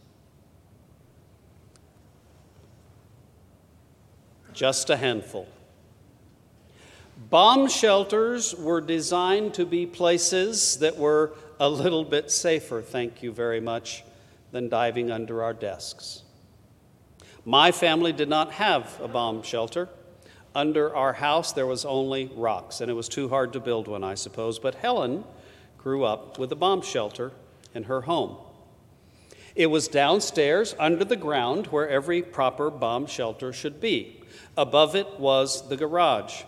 Just 4.53 4.91
a 4.91 4.97
handful. 4.97 5.47
Bomb 7.31 7.69
shelters 7.69 8.55
were 8.55 8.81
designed 8.81 9.55
to 9.55 9.67
be 9.67 9.87
places 9.87 10.79
that 10.79 10.97
were 10.97 11.35
a 11.59 11.69
little 11.69 12.05
bit 12.05 12.31
safer, 12.31 12.83
thank 12.83 13.23
you 13.23 13.33
very 13.33 13.61
much, 13.61 14.05
than 14.53 14.69
diving 14.69 15.11
under 15.11 15.43
our 15.43 15.55
desks. 15.55 16.23
My 17.45 17.73
family 17.73 18.13
did 18.13 18.29
not 18.29 18.53
have 18.53 18.99
a 19.01 19.09
bomb 19.09 19.43
shelter. 19.43 19.89
Under 20.55 20.95
our 20.95 21.13
house, 21.13 21.53
there 21.53 21.67
was 21.67 21.85
only 21.85 22.31
rocks, 22.35 22.81
and 22.81 22.91
it 22.91 22.95
was 22.95 23.09
too 23.09 23.29
hard 23.29 23.53
to 23.53 23.61
build 23.61 23.89
one, 23.89 24.03
I 24.03 24.15
suppose. 24.15 24.59
But 24.59 24.75
Helen 24.77 25.25
grew 25.79 26.05
up 26.05 26.39
with 26.39 26.51
a 26.53 26.57
bomb 26.57 26.83
shelter 26.83 27.33
in 27.75 27.85
her 27.85 28.03
home. 28.03 28.39
It 29.55 29.67
was 29.67 29.89
downstairs 29.89 30.75
under 30.79 31.05
the 31.05 31.17
ground 31.17 31.69
where 31.69 31.89
every 31.89 32.21
proper 32.21 32.71
bomb 32.71 33.07
shelter 33.07 33.53
should 33.53 33.81
be. 33.81 34.23
Above 34.57 34.95
it 34.95 35.19
was 35.19 35.69
the 35.69 35.77
garage. 35.77 36.43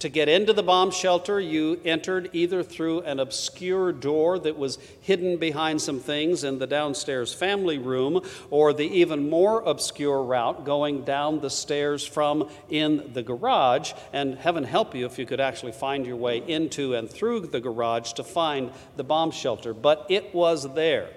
To 0.00 0.08
get 0.08 0.28
into 0.28 0.52
the 0.52 0.62
bomb 0.62 0.90
shelter, 0.90 1.40
you 1.40 1.80
entered 1.84 2.30
either 2.32 2.62
through 2.62 3.02
an 3.02 3.20
obscure 3.20 3.92
door 3.92 4.38
that 4.40 4.58
was 4.58 4.78
hidden 5.00 5.36
behind 5.36 5.80
some 5.80 6.00
things 6.00 6.42
in 6.42 6.58
the 6.58 6.66
downstairs 6.66 7.32
family 7.32 7.78
room, 7.78 8.20
or 8.50 8.72
the 8.72 8.86
even 8.86 9.30
more 9.30 9.62
obscure 9.62 10.22
route 10.22 10.64
going 10.64 11.04
down 11.04 11.40
the 11.40 11.48
stairs 11.48 12.04
from 12.04 12.50
in 12.68 13.12
the 13.12 13.22
garage. 13.22 13.92
And 14.12 14.36
heaven 14.36 14.64
help 14.64 14.94
you 14.94 15.06
if 15.06 15.18
you 15.18 15.26
could 15.26 15.40
actually 15.40 15.72
find 15.72 16.04
your 16.04 16.16
way 16.16 16.38
into 16.38 16.94
and 16.94 17.08
through 17.08 17.40
the 17.46 17.60
garage 17.60 18.12
to 18.14 18.24
find 18.24 18.72
the 18.96 19.04
bomb 19.04 19.30
shelter. 19.30 19.72
But 19.72 20.06
it 20.08 20.34
was 20.34 20.74
there. 20.74 21.08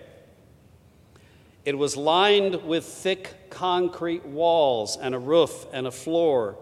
It 1.66 1.78
was 1.78 1.98
lined 1.98 2.64
with 2.64 2.86
thick 2.86 3.50
concrete 3.50 4.26
walls 4.26 4.98
and 4.98 5.14
a 5.14 5.20
roof 5.20 5.66
and 5.74 5.88
a 5.88 5.92
floor. 5.92 6.58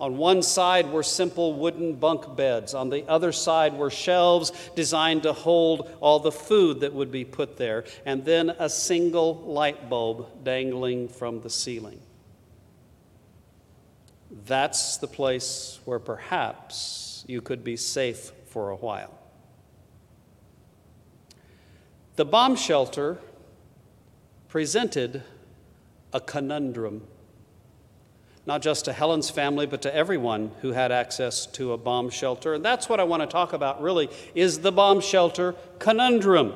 On 0.00 0.16
one 0.16 0.42
side 0.42 0.90
were 0.90 1.02
simple 1.02 1.54
wooden 1.54 1.94
bunk 1.94 2.36
beds. 2.36 2.74
On 2.74 2.90
the 2.90 3.06
other 3.08 3.32
side 3.32 3.74
were 3.74 3.90
shelves 3.90 4.52
designed 4.74 5.22
to 5.24 5.32
hold 5.32 5.90
all 6.00 6.18
the 6.18 6.32
food 6.32 6.80
that 6.80 6.92
would 6.92 7.10
be 7.10 7.24
put 7.24 7.56
there, 7.56 7.84
and 8.04 8.24
then 8.24 8.50
a 8.50 8.68
single 8.68 9.34
light 9.34 9.88
bulb 9.88 10.44
dangling 10.44 11.08
from 11.08 11.40
the 11.40 11.50
ceiling. 11.50 12.00
That's 14.46 14.96
the 14.96 15.06
place 15.06 15.78
where 15.84 15.98
perhaps 15.98 17.24
you 17.26 17.40
could 17.40 17.62
be 17.62 17.76
safe 17.76 18.32
for 18.46 18.70
a 18.70 18.76
while. 18.76 19.18
The 22.16 22.24
bomb 22.24 22.56
shelter 22.56 23.18
presented 24.48 25.22
a 26.12 26.20
conundrum 26.20 27.06
not 28.44 28.60
just 28.60 28.86
to 28.86 28.92
Helen's 28.92 29.30
family, 29.30 29.66
but 29.66 29.82
to 29.82 29.94
everyone 29.94 30.50
who 30.62 30.72
had 30.72 30.90
access 30.90 31.46
to 31.46 31.72
a 31.72 31.76
bomb 31.76 32.10
shelter. 32.10 32.54
And 32.54 32.64
that's 32.64 32.88
what 32.88 32.98
I 32.98 33.04
want 33.04 33.22
to 33.22 33.26
talk 33.26 33.52
about 33.52 33.80
really 33.80 34.10
is 34.34 34.60
the 34.60 34.72
bomb 34.72 35.00
shelter 35.00 35.54
conundrum. 35.78 36.54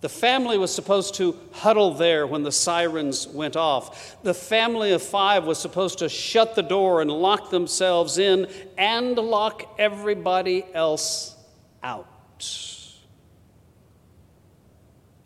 The 0.00 0.08
family 0.08 0.56
was 0.56 0.74
supposed 0.74 1.14
to 1.16 1.36
huddle 1.52 1.92
there 1.92 2.26
when 2.26 2.42
the 2.42 2.52
sirens 2.52 3.26
went 3.26 3.56
off. 3.56 4.22
The 4.22 4.34
family 4.34 4.92
of 4.92 5.02
five 5.02 5.44
was 5.44 5.58
supposed 5.58 5.98
to 5.98 6.08
shut 6.08 6.54
the 6.54 6.62
door 6.62 7.00
and 7.00 7.10
lock 7.10 7.50
themselves 7.50 8.18
in 8.18 8.46
and 8.78 9.16
lock 9.16 9.74
everybody 9.78 10.64
else 10.74 11.34
out. 11.82 12.06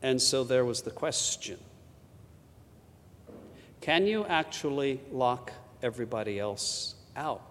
And 0.02 0.20
so 0.20 0.44
there 0.44 0.64
was 0.64 0.82
the 0.82 0.90
question 0.90 1.58
can 3.80 4.06
you 4.06 4.24
actually 4.26 5.00
lock 5.10 5.52
everybody 5.82 6.38
else 6.38 6.94
out? 7.16 7.42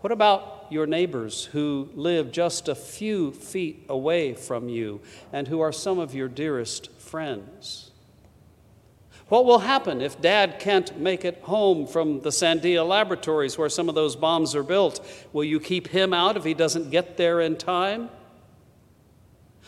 What 0.00 0.12
about 0.12 0.66
your 0.70 0.86
neighbors 0.86 1.44
who 1.44 1.88
live 1.94 2.32
just 2.32 2.68
a 2.68 2.74
few 2.74 3.32
feet 3.32 3.86
away 3.88 4.34
from 4.34 4.68
you 4.68 5.00
and 5.32 5.46
who 5.46 5.60
are 5.60 5.72
some 5.72 5.98
of 5.98 6.14
your 6.14 6.28
dearest 6.28 6.90
friends? 7.00 7.92
What 9.28 9.44
will 9.44 9.60
happen 9.60 10.00
if 10.00 10.20
dad 10.20 10.58
can't 10.58 10.98
make 10.98 11.24
it 11.24 11.38
home 11.42 11.86
from 11.86 12.20
the 12.20 12.30
Sandia 12.30 12.86
laboratories 12.86 13.56
where 13.56 13.68
some 13.68 13.88
of 13.88 13.94
those 13.94 14.16
bombs 14.16 14.54
are 14.54 14.62
built? 14.62 15.06
Will 15.32 15.44
you 15.44 15.60
keep 15.60 15.88
him 15.88 16.12
out 16.12 16.36
if 16.36 16.44
he 16.44 16.52
doesn't 16.52 16.90
get 16.90 17.16
there 17.16 17.40
in 17.40 17.56
time? 17.56 18.10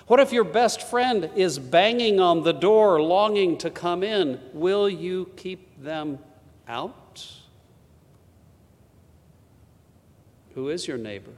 What 0.07 0.21
if 0.21 0.33
your 0.33 0.45
best 0.45 0.83
friend 0.83 1.31
is 1.35 1.59
banging 1.59 2.21
on 2.21 2.43
the 2.43 2.53
door, 2.53 3.01
longing 3.01 3.57
to 3.59 3.71
come 3.71 4.03
in? 4.03 4.39
Will 4.53 4.89
you 4.89 5.31
keep 5.37 5.83
them 5.83 6.19
out? 6.69 7.27
Who 10.55 10.69
is 10.69 10.87
your 10.87 10.99
neighbor? 10.99 11.33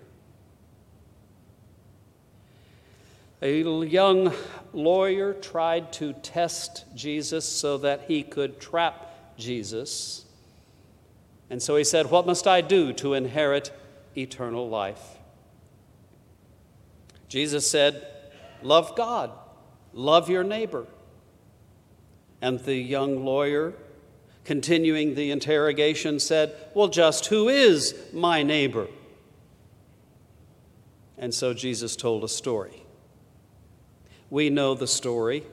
A 3.41 3.63
young 3.85 4.33
lawyer 4.73 5.33
tried 5.33 5.93
to 5.95 6.13
test 6.15 6.85
Jesus 6.95 7.45
so 7.45 7.79
that 7.79 8.05
he 8.09 8.23
could 8.23 8.59
trap 8.61 9.37
Jesus. 9.39 10.25
And 11.51 11.63
so 11.63 11.77
he 11.77 11.85
said, 11.85 12.11
What 12.11 12.27
must 12.27 12.49
I 12.49 12.63
do 12.63 12.93
to 12.95 13.15
inherit 13.15 13.71
eternal 14.17 14.69
life? 14.69 15.19
Jesus 17.29 17.71
said, 17.71 18.07
Love 18.63 18.97
God, 18.97 19.31
love 19.93 20.29
your 20.29 20.45
neighbor. 20.45 20.87
And 22.41 22.61
the 22.61 22.77
young 22.77 23.25
lawyer, 23.25 23.73
continuing 24.45 25.15
the 25.15 25.31
interrogation, 25.31 26.21
said, 26.21 26.55
Well, 26.75 26.89
just 26.89 27.27
who 27.27 27.49
is 27.49 27.95
my 28.13 28.43
neighbor? 28.43 28.89
And 31.19 31.33
so 31.33 31.55
Jesus 31.55 31.97
told 31.97 32.25
a 32.25 32.29
story. 32.29 32.83
We 34.29 34.51
know 34.51 34.75
the 34.75 34.87
story 34.87 35.45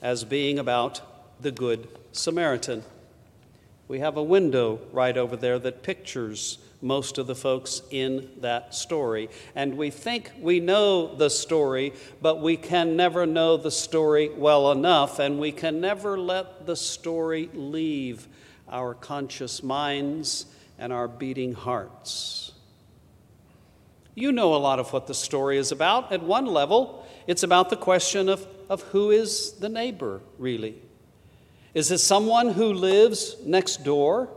as 0.00 0.24
being 0.24 0.58
about 0.58 1.00
the 1.40 1.50
Good 1.52 1.88
Samaritan. 2.12 2.84
We 3.88 4.00
have 4.00 4.16
a 4.16 4.22
window 4.22 4.80
right 4.92 5.16
over 5.16 5.36
there 5.36 5.58
that 5.58 5.82
pictures 5.82 6.58
most 6.82 7.18
of 7.18 7.26
the 7.26 7.34
folks 7.34 7.82
in 7.90 8.30
that 8.40 8.74
story. 8.74 9.28
And 9.54 9.76
we 9.76 9.90
think 9.90 10.32
we 10.40 10.60
know 10.60 11.14
the 11.14 11.30
story, 11.30 11.92
but 12.22 12.40
we 12.40 12.56
can 12.56 12.96
never 12.96 13.26
know 13.26 13.56
the 13.56 13.70
story 13.70 14.30
well 14.30 14.72
enough, 14.72 15.18
and 15.18 15.38
we 15.38 15.52
can 15.52 15.80
never 15.80 16.18
let 16.18 16.66
the 16.66 16.76
story 16.76 17.50
leave 17.52 18.26
our 18.68 18.94
conscious 18.94 19.62
minds 19.62 20.46
and 20.78 20.92
our 20.92 21.08
beating 21.08 21.52
hearts. 21.52 22.52
You 24.14 24.32
know 24.32 24.54
a 24.54 24.56
lot 24.56 24.78
of 24.78 24.92
what 24.92 25.06
the 25.06 25.14
story 25.14 25.58
is 25.58 25.72
about. 25.72 26.12
At 26.12 26.22
one 26.22 26.46
level, 26.46 27.06
it's 27.26 27.42
about 27.42 27.70
the 27.70 27.76
question 27.76 28.28
of, 28.28 28.46
of 28.68 28.82
who 28.82 29.10
is 29.10 29.52
the 29.52 29.68
neighbor, 29.68 30.20
really. 30.38 30.76
Is 31.74 31.90
it 31.90 31.98
someone 31.98 32.50
who 32.50 32.72
lives 32.72 33.36
next 33.44 33.84
door? 33.84 34.28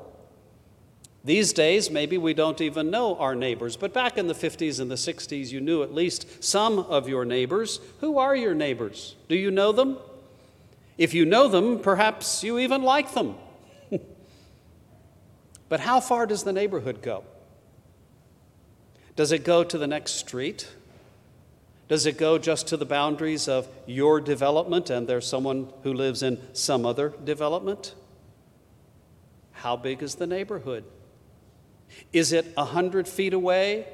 These 1.25 1.53
days, 1.53 1.89
maybe 1.89 2.17
we 2.17 2.33
don't 2.33 2.59
even 2.59 2.91
know 2.91 3.15
our 3.15 3.33
neighbors, 3.33 3.77
but 3.77 3.93
back 3.93 4.17
in 4.17 4.27
the 4.27 4.33
50s 4.33 4.81
and 4.81 4.91
the 4.91 4.95
60s, 4.95 5.51
you 5.51 5.61
knew 5.61 5.81
at 5.81 5.93
least 5.93 6.43
some 6.43 6.79
of 6.79 7.07
your 7.07 7.23
neighbors. 7.23 7.79
Who 8.01 8.17
are 8.17 8.35
your 8.35 8.53
neighbors? 8.53 9.15
Do 9.29 9.35
you 9.35 9.49
know 9.49 9.71
them? 9.71 9.97
If 10.97 11.13
you 11.13 11.23
know 11.25 11.47
them, 11.47 11.79
perhaps 11.79 12.43
you 12.43 12.59
even 12.59 12.83
like 12.83 13.13
them. 13.13 13.35
but 15.69 15.79
how 15.79 16.01
far 16.01 16.25
does 16.25 16.43
the 16.43 16.51
neighborhood 16.51 17.01
go? 17.01 17.23
Does 19.15 19.31
it 19.31 19.45
go 19.45 19.63
to 19.63 19.77
the 19.77 19.87
next 19.87 20.13
street? 20.13 20.69
Does 21.87 22.05
it 22.05 22.17
go 22.17 22.37
just 22.37 22.67
to 22.67 22.77
the 22.77 22.85
boundaries 22.85 23.47
of 23.47 23.69
your 23.85 24.19
development 24.19 24.89
and 24.89 25.07
there's 25.07 25.27
someone 25.27 25.69
who 25.83 25.93
lives 25.93 26.21
in 26.21 26.37
some 26.51 26.85
other 26.85 27.13
development? 27.23 27.95
How 29.53 29.77
big 29.77 30.03
is 30.03 30.15
the 30.15 30.27
neighborhood? 30.27 30.83
Is 32.11 32.31
it 32.31 32.53
a 32.57 32.65
hundred 32.65 33.07
feet 33.07 33.33
away 33.33 33.87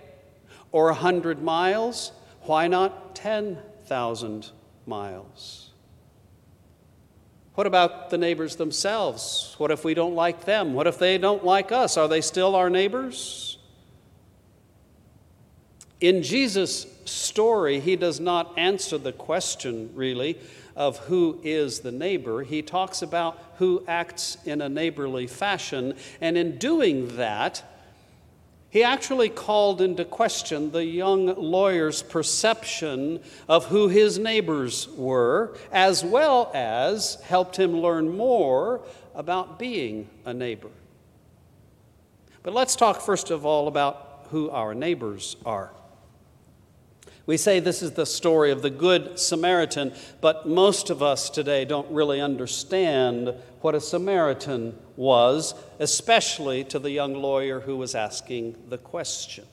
or 0.72 0.90
a 0.90 0.94
hundred 0.94 1.42
miles? 1.42 2.12
Why 2.42 2.68
not 2.68 3.16
10,000 3.16 4.52
miles? 4.86 5.70
What 7.56 7.68
about 7.68 8.10
the 8.10 8.18
neighbors 8.18 8.56
themselves? 8.56 9.56
What 9.58 9.72
if 9.72 9.84
we 9.84 9.94
don't 9.94 10.16
like 10.16 10.46
them? 10.46 10.74
What 10.74 10.88
if 10.88 10.98
they 10.98 11.18
don't 11.18 11.44
like 11.44 11.72
us? 11.72 11.98
Are 11.98 12.08
they 12.08 12.22
still 12.22 12.56
our 12.56 12.70
neighbors? 12.70 13.58
In 16.00 16.24
Jesus' 16.24 16.88
story, 17.04 17.82
he 17.82 17.98
does 17.98 18.20
not 18.20 18.58
answer 18.58 18.98
the 18.98 19.12
question, 19.12 19.90
really, 19.94 20.40
of 20.76 20.98
who 21.00 21.40
is 21.44 21.82
the 21.82 21.92
neighbor. 21.92 22.44
He 22.44 22.62
talks 22.62 23.02
about 23.02 23.38
who 23.58 23.84
acts 23.88 24.38
in 24.46 24.62
a 24.62 24.70
neighborly 24.70 25.28
fashion. 25.28 25.96
And 26.22 26.38
in 26.38 26.58
doing 26.58 27.18
that, 27.18 27.64
he 28.70 28.84
actually 28.84 29.30
called 29.30 29.82
into 29.82 30.06
question 30.06 30.72
the 30.72 30.86
young 30.86 31.26
lawyer's 31.36 32.04
perception 32.04 33.20
of 33.48 33.66
who 33.66 33.88
his 33.88 34.20
neighbors 34.20 34.88
were, 34.90 35.58
as 35.72 36.04
well 36.04 36.52
as 36.54 37.16
helped 37.22 37.58
him 37.58 37.78
learn 37.78 38.16
more 38.16 38.82
about 39.16 39.58
being 39.58 40.08
a 40.26 40.34
neighbor. 40.34 40.70
But 42.44 42.54
let's 42.54 42.76
talk 42.76 43.02
first 43.02 43.32
of 43.32 43.46
all 43.46 43.68
about 43.68 44.28
who 44.30 44.50
our 44.52 44.76
neighbors 44.76 45.36
are. 45.46 45.72
We 47.30 47.38
say 47.38 47.60
this 47.60 47.84
is 47.84 47.92
the 47.92 48.08
story 48.08 48.50
of 48.50 48.64
the 48.64 48.72
Good 48.72 49.20
Samaritan, 49.20 49.94
but 50.20 50.48
most 50.48 50.90
of 50.90 51.04
us 51.04 51.30
today 51.30 51.64
don't 51.64 51.88
really 51.92 52.20
understand 52.20 53.36
what 53.62 53.76
a 53.76 53.80
Samaritan 53.80 54.76
was, 54.96 55.54
especially 55.78 56.64
to 56.64 56.80
the 56.80 56.90
young 56.90 57.14
lawyer 57.14 57.60
who 57.60 57.78
was 57.78 57.94
asking 57.94 58.56
the 58.70 58.80
question. 58.80 59.46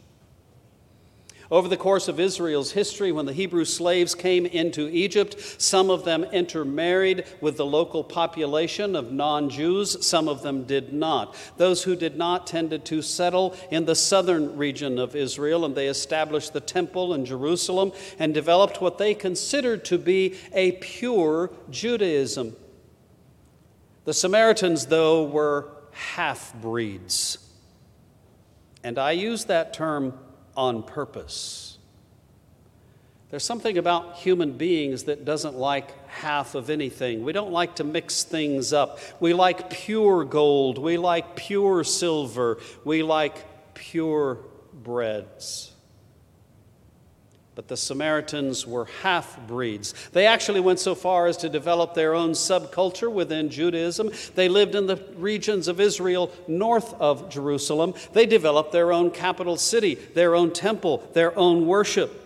Over 1.50 1.68
the 1.68 1.76
course 1.76 2.09
of 2.09 2.18
Israel's 2.18 2.72
history, 2.72 3.12
when 3.12 3.26
the 3.26 3.32
Hebrew 3.32 3.64
slaves 3.64 4.16
came 4.16 4.46
into 4.46 4.88
Egypt, 4.88 5.37
some 5.59 5.90
of 5.90 6.04
them 6.04 6.24
intermarried 6.24 7.24
with 7.40 7.56
the 7.56 7.64
local 7.66 8.02
population 8.02 8.96
of 8.96 9.12
non 9.12 9.48
Jews, 9.48 10.04
some 10.04 10.28
of 10.28 10.42
them 10.42 10.64
did 10.64 10.92
not. 10.92 11.37
Those 11.56 11.85
who 11.85 11.94
did 11.94 12.16
not 12.16 12.48
tended 12.48 12.85
to 12.87 13.00
settle 13.00 13.54
in 13.70 13.85
the 13.85 13.94
southern 13.94 14.56
region 14.56 14.98
of 14.98 15.14
Israel, 15.14 15.64
and 15.64 15.76
they 15.76 15.87
established 15.87 16.52
the 16.52 16.61
temple 16.61 17.14
in 17.14 17.24
Jerusalem 17.24 17.92
and 18.18 18.35
developed 18.35 18.80
what 18.80 18.98
they 18.98 19.14
considered 19.14 19.85
to 19.85 19.98
be 19.98 20.35
a 20.52 20.72
pure 20.72 21.50
Judaism. 21.70 22.56
The 24.04 24.14
Samaritans, 24.14 24.87
though, 24.87 25.24
were 25.24 25.70
half 25.92 26.54
breeds. 26.54 27.38
And 28.82 28.98
I 28.98 29.12
use 29.12 29.46
that 29.46 29.72
term 29.72 30.16
on 30.57 30.83
purpose. 30.83 31.79
There's 33.31 33.45
something 33.45 33.77
about 33.77 34.16
human 34.16 34.53
beings 34.53 35.05
that 35.05 35.25
doesn't 35.25 35.57
like 35.57 36.09
half 36.09 36.55
of 36.55 36.71
anything. 36.71 37.25
We 37.25 37.33
don't 37.33 37.53
like 37.53 37.77
to 37.77 37.85
mix 37.85 38.23
things 38.23 38.73
up. 38.73 38.99
We 39.21 39.35
like 39.35 39.69
pure 39.69 40.25
gold. 40.25 40.79
We 40.79 40.97
like 40.97 41.35
pure 41.35 41.83
silver. 41.83 42.59
We 42.85 43.03
like 43.03 43.75
pure 43.75 44.38
breads. 44.73 45.73
But 47.57 47.69
the 47.69 47.77
Samaritans 47.77 48.66
were 48.66 48.85
half 49.03 49.40
breeds. 49.47 49.95
They 50.12 50.27
actually 50.27 50.61
went 50.61 50.79
so 50.79 50.95
far 50.95 51.27
as 51.27 51.38
to 51.38 51.49
develop 51.49 51.95
their 51.95 52.14
own 52.14 52.33
subculture 52.33 53.11
within 53.11 53.49
Judaism. 53.49 54.11
They 54.35 54.51
lived 54.51 54.75
in 54.75 54.87
the 54.87 55.03
regions 55.16 55.66
of 55.66 55.81
Israel 55.81 56.31
north 56.47 56.92
of 57.01 57.31
Jerusalem. 57.31 57.95
They 58.12 58.27
developed 58.27 58.73
their 58.73 58.92
own 58.92 59.11
capital 59.11 59.57
city, 59.57 59.95
their 59.95 60.35
own 60.35 60.53
temple, 60.53 61.09
their 61.14 61.37
own 61.37 61.66
worship. 61.66 62.23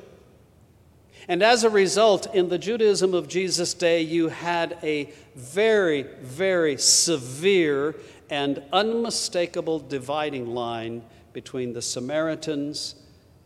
And 1.29 1.45
as 1.45 1.62
a 1.62 1.71
result, 1.71 2.35
in 2.35 2.49
the 2.49 2.59
Judaism 2.59 3.14
of 3.14 3.29
Jesus' 3.29 3.73
day, 3.73 4.01
you 4.03 4.31
had 4.31 4.79
a 4.83 5.12
very, 5.37 6.03
very 6.23 6.77
severe 6.77 7.95
and 8.31 8.61
unmistakable 8.73 9.79
dividing 9.79 10.49
line 10.57 11.05
between 11.33 11.73
the 11.73 11.83
Samaritans 11.83 12.97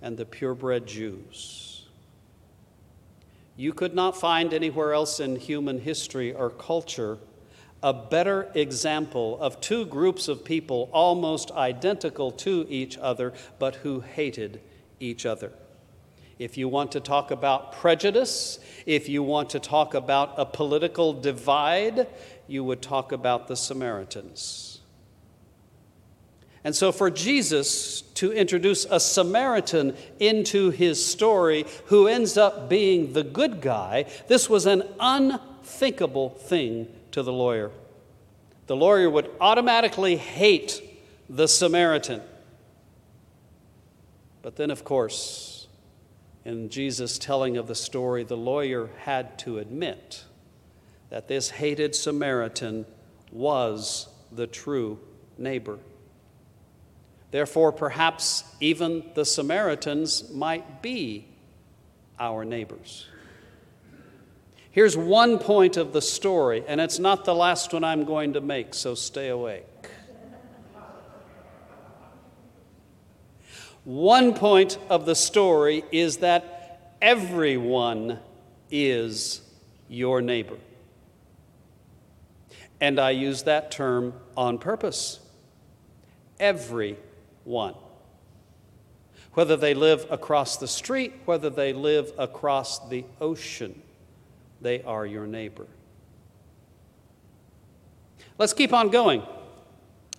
and 0.00 0.16
the 0.16 0.24
purebred 0.24 0.86
Jews. 0.86 1.63
You 3.56 3.72
could 3.72 3.94
not 3.94 4.18
find 4.18 4.52
anywhere 4.52 4.92
else 4.92 5.20
in 5.20 5.36
human 5.36 5.80
history 5.80 6.32
or 6.32 6.50
culture 6.50 7.18
a 7.84 7.92
better 7.92 8.50
example 8.54 9.38
of 9.40 9.60
two 9.60 9.84
groups 9.84 10.26
of 10.26 10.42
people 10.42 10.88
almost 10.90 11.50
identical 11.50 12.30
to 12.30 12.66
each 12.70 12.96
other, 12.96 13.34
but 13.58 13.74
who 13.76 14.00
hated 14.00 14.58
each 15.00 15.26
other. 15.26 15.52
If 16.38 16.56
you 16.56 16.66
want 16.66 16.92
to 16.92 17.00
talk 17.00 17.30
about 17.30 17.72
prejudice, 17.72 18.58
if 18.86 19.06
you 19.10 19.22
want 19.22 19.50
to 19.50 19.60
talk 19.60 19.92
about 19.92 20.32
a 20.38 20.46
political 20.46 21.12
divide, 21.12 22.06
you 22.48 22.64
would 22.64 22.80
talk 22.80 23.12
about 23.12 23.48
the 23.48 23.54
Samaritans. 23.54 24.73
And 26.64 26.74
so, 26.74 26.92
for 26.92 27.10
Jesus 27.10 28.00
to 28.14 28.32
introduce 28.32 28.86
a 28.86 28.98
Samaritan 28.98 29.94
into 30.18 30.70
his 30.70 31.04
story 31.04 31.66
who 31.86 32.08
ends 32.08 32.38
up 32.38 32.70
being 32.70 33.12
the 33.12 33.22
good 33.22 33.60
guy, 33.60 34.06
this 34.28 34.48
was 34.48 34.64
an 34.64 34.82
unthinkable 34.98 36.30
thing 36.30 36.88
to 37.12 37.22
the 37.22 37.32
lawyer. 37.32 37.70
The 38.66 38.76
lawyer 38.76 39.10
would 39.10 39.30
automatically 39.42 40.16
hate 40.16 40.82
the 41.28 41.46
Samaritan. 41.46 42.22
But 44.40 44.56
then, 44.56 44.70
of 44.70 44.84
course, 44.84 45.66
in 46.46 46.70
Jesus' 46.70 47.18
telling 47.18 47.58
of 47.58 47.66
the 47.66 47.74
story, 47.74 48.24
the 48.24 48.38
lawyer 48.38 48.88
had 49.00 49.38
to 49.40 49.58
admit 49.58 50.24
that 51.10 51.28
this 51.28 51.50
hated 51.50 51.94
Samaritan 51.94 52.86
was 53.30 54.08
the 54.32 54.46
true 54.46 54.98
neighbor. 55.36 55.78
Therefore, 57.34 57.72
perhaps 57.72 58.44
even 58.60 59.10
the 59.14 59.24
Samaritans 59.24 60.30
might 60.30 60.82
be 60.82 61.26
our 62.16 62.44
neighbors. 62.44 63.08
Here's 64.70 64.96
one 64.96 65.40
point 65.40 65.76
of 65.76 65.92
the 65.92 66.00
story, 66.00 66.62
and 66.68 66.80
it's 66.80 67.00
not 67.00 67.24
the 67.24 67.34
last 67.34 67.72
one 67.72 67.82
I'm 67.82 68.04
going 68.04 68.34
to 68.34 68.40
make, 68.40 68.72
so 68.72 68.94
stay 68.94 69.30
awake. 69.30 69.66
One 73.82 74.34
point 74.34 74.78
of 74.88 75.04
the 75.04 75.16
story 75.16 75.82
is 75.90 76.18
that 76.18 76.94
everyone 77.02 78.20
is 78.70 79.40
your 79.88 80.22
neighbor. 80.22 80.58
And 82.80 83.00
I 83.00 83.10
use 83.10 83.42
that 83.42 83.72
term 83.72 84.14
on 84.36 84.58
purpose. 84.58 85.18
Everyone. 87.44 87.74
Whether 89.34 89.56
they 89.56 89.74
live 89.74 90.06
across 90.10 90.56
the 90.56 90.66
street, 90.66 91.12
whether 91.26 91.50
they 91.50 91.74
live 91.74 92.10
across 92.16 92.88
the 92.88 93.04
ocean, 93.20 93.82
they 94.62 94.82
are 94.82 95.04
your 95.04 95.26
neighbor. 95.26 95.66
Let's 98.38 98.54
keep 98.54 98.72
on 98.72 98.88
going. 98.88 99.22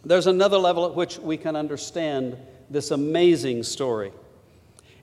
There's 0.03 0.27
another 0.27 0.57
level 0.57 0.85
at 0.85 0.93
which 0.93 1.17
we 1.17 1.35
can 1.37 1.55
understand 1.55 2.37
this 2.69 2.91
amazing 2.91 3.63
story, 3.63 4.11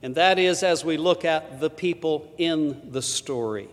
and 0.01 0.15
that 0.15 0.39
is 0.39 0.63
as 0.63 0.85
we 0.85 0.97
look 0.97 1.25
at 1.25 1.61
the 1.61 1.71
people 1.71 2.33
in 2.39 2.93
the 2.93 3.03
story. 3.03 3.69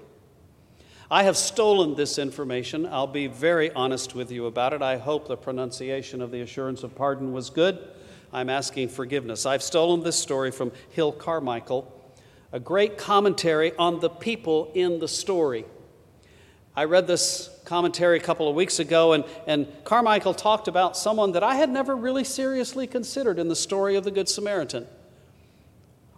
I 1.11 1.23
have 1.23 1.37
stolen 1.37 1.95
this 1.95 2.17
information. 2.17 2.87
I'll 2.87 3.07
be 3.07 3.27
very 3.27 3.71
honest 3.73 4.15
with 4.15 4.31
you 4.31 4.47
about 4.47 4.73
it. 4.73 4.81
I 4.81 4.97
hope 4.97 5.27
the 5.27 5.37
pronunciation 5.37 6.21
of 6.21 6.31
the 6.31 6.41
assurance 6.41 6.81
of 6.81 6.95
pardon 6.95 7.31
was 7.31 7.51
good. 7.51 7.79
I'm 8.31 8.49
asking 8.49 8.89
forgiveness. 8.89 9.45
I've 9.45 9.63
stolen 9.63 10.03
this 10.03 10.15
story 10.15 10.51
from 10.51 10.71
Hill 10.91 11.11
Carmichael, 11.11 11.91
a 12.51 12.59
great 12.59 12.97
commentary 12.97 13.75
on 13.75 13.99
the 13.99 14.09
people 14.09 14.71
in 14.75 14.99
the 14.99 15.07
story. 15.07 15.65
I 16.75 16.85
read 16.85 17.07
this 17.07 17.49
commentary 17.65 18.17
a 18.17 18.21
couple 18.21 18.47
of 18.47 18.55
weeks 18.55 18.79
ago, 18.79 19.13
and, 19.13 19.25
and 19.47 19.67
Carmichael 19.83 20.33
talked 20.33 20.67
about 20.67 20.95
someone 20.95 21.31
that 21.33 21.43
I 21.43 21.55
had 21.55 21.69
never 21.69 21.95
really 21.95 22.23
seriously 22.23 22.87
considered 22.87 23.39
in 23.39 23.47
the 23.47 23.55
story 23.55 23.95
of 23.95 24.03
the 24.03 24.11
Good 24.11 24.29
Samaritan. 24.29 24.87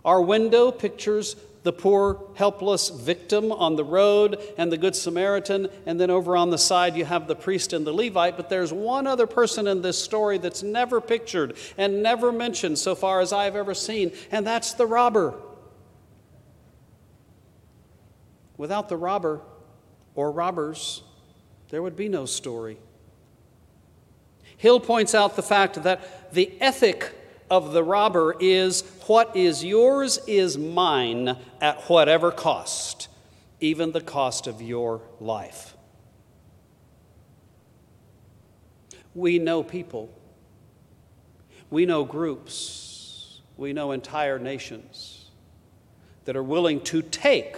Our 0.03 0.21
window 0.21 0.71
pictures 0.71 1.35
the 1.63 1.73
poor, 1.73 2.19
helpless 2.35 2.89
victim 2.89 3.51
on 3.51 3.75
the 3.75 3.83
road 3.83 4.41
and 4.57 4.71
the 4.71 4.77
Good 4.77 4.95
Samaritan, 4.95 5.69
and 5.85 5.99
then 5.99 6.09
over 6.09 6.35
on 6.35 6.49
the 6.49 6.57
side 6.57 6.95
you 6.95 7.05
have 7.05 7.27
the 7.27 7.35
priest 7.35 7.71
and 7.71 7.85
the 7.85 7.93
Levite. 7.93 8.35
But 8.35 8.49
there's 8.49 8.73
one 8.73 9.05
other 9.05 9.27
person 9.27 9.67
in 9.67 9.81
this 9.81 10.01
story 10.01 10.37
that's 10.37 10.63
never 10.63 10.99
pictured 10.99 11.55
and 11.77 12.01
never 12.01 12.31
mentioned 12.31 12.79
so 12.79 12.95
far 12.95 13.21
as 13.21 13.31
I've 13.31 13.55
ever 13.55 13.75
seen, 13.75 14.11
and 14.31 14.45
that's 14.45 14.73
the 14.73 14.87
robber. 14.87 15.35
Without 18.57 18.89
the 18.89 18.97
robber 18.97 19.41
or 20.15 20.31
robbers, 20.31 21.03
there 21.69 21.81
would 21.81 21.95
be 21.95 22.09
no 22.09 22.25
story. 22.25 22.77
Hill 24.57 24.79
points 24.79 25.15
out 25.15 25.35
the 25.35 25.43
fact 25.43 25.81
that 25.83 26.33
the 26.33 26.51
ethic 26.61 27.11
of 27.51 27.73
the 27.73 27.83
robber 27.83 28.33
is 28.39 28.81
what 29.07 29.35
is 29.35 29.61
yours 29.61 30.17
is 30.25 30.57
mine 30.57 31.37
at 31.59 31.81
whatever 31.89 32.31
cost, 32.31 33.09
even 33.59 33.91
the 33.91 33.99
cost 33.99 34.47
of 34.47 34.61
your 34.61 35.01
life. 35.19 35.75
We 39.13 39.37
know 39.37 39.63
people, 39.63 40.09
we 41.69 41.85
know 41.85 42.05
groups, 42.05 43.41
we 43.57 43.73
know 43.73 43.91
entire 43.91 44.39
nations 44.39 45.25
that 46.23 46.37
are 46.37 46.43
willing 46.43 46.79
to 46.85 47.01
take 47.01 47.57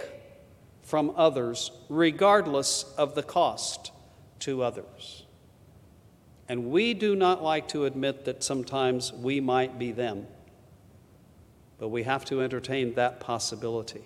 from 0.82 1.12
others 1.14 1.70
regardless 1.88 2.84
of 2.98 3.14
the 3.14 3.22
cost 3.22 3.92
to 4.40 4.64
others. 4.64 5.23
And 6.48 6.70
we 6.70 6.94
do 6.94 7.16
not 7.16 7.42
like 7.42 7.68
to 7.68 7.84
admit 7.86 8.24
that 8.26 8.44
sometimes 8.44 9.12
we 9.12 9.40
might 9.40 9.78
be 9.78 9.92
them, 9.92 10.26
but 11.78 11.88
we 11.88 12.02
have 12.02 12.24
to 12.26 12.42
entertain 12.42 12.94
that 12.94 13.20
possibility. 13.20 14.02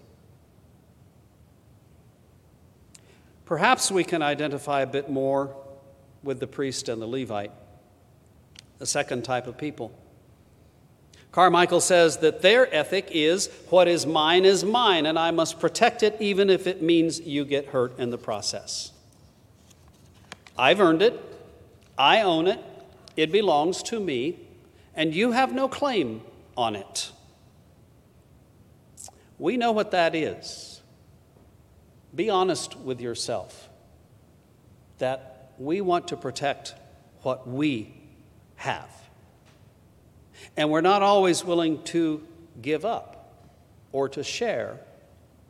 Perhaps 3.45 3.91
we 3.91 4.05
can 4.05 4.23
identify 4.23 4.83
a 4.83 4.87
bit 4.87 5.11
more 5.11 5.57
with 6.23 6.39
the 6.39 6.47
priest 6.47 6.89
and 6.89 7.01
the 7.01 7.07
Levite, 7.07 7.53
the 8.79 8.87
second 8.87 9.25
type 9.25 9.47
of 9.47 9.57
people. 9.57 9.93
Carmichael 11.33 11.81
says 11.81 12.19
that 12.19 12.43
their 12.43 12.73
ethic 12.75 13.09
is 13.11 13.49
what 13.71 13.89
is 13.89 14.07
mine 14.07 14.45
is 14.45 14.65
mine, 14.65 15.07
and 15.07 15.19
I 15.19 15.31
must 15.31 15.61
protect 15.61 16.03
it 16.03 16.17
even 16.21 16.51
if 16.51 16.67
it 16.67 16.83
means 16.83 17.21
you 17.21 17.45
get 17.45 17.67
hurt 17.67 17.99
in 17.99 18.11
the 18.11 18.19
process. 18.19 18.93
I've 20.57 20.81
earned 20.81 21.03
it, 21.03 21.28
I 21.99 22.23
own 22.23 22.47
it, 22.47 22.61
it 23.17 23.33
belongs 23.33 23.83
to 23.85 23.99
me, 23.99 24.39
and 24.95 25.15
you 25.15 25.33
have 25.33 25.53
no 25.53 25.69
claim 25.69 26.23
on 26.57 26.77
it. 26.77 27.11
We 29.39 29.57
know 29.57 29.73
what 29.73 29.91
that 29.91 30.15
is. 30.15 30.81
Be 32.15 32.31
honest 32.31 32.77
with 32.77 33.01
yourself 33.01 33.69
that 34.99 35.53
we 35.59 35.81
want 35.81 36.09
to 36.09 36.17
protect 36.17 36.75
what 37.23 37.49
we 37.49 37.95
have. 38.57 38.91
And 40.57 40.71
we're 40.71 40.81
not 40.81 41.03
always 41.03 41.45
willing 41.45 41.83
to 41.85 42.27
give 42.61 42.85
up 42.85 43.35
or 43.93 44.09
to 44.11 44.23
share 44.23 44.79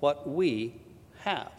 what 0.01 0.28
we 0.28 0.74
have. 1.20 1.53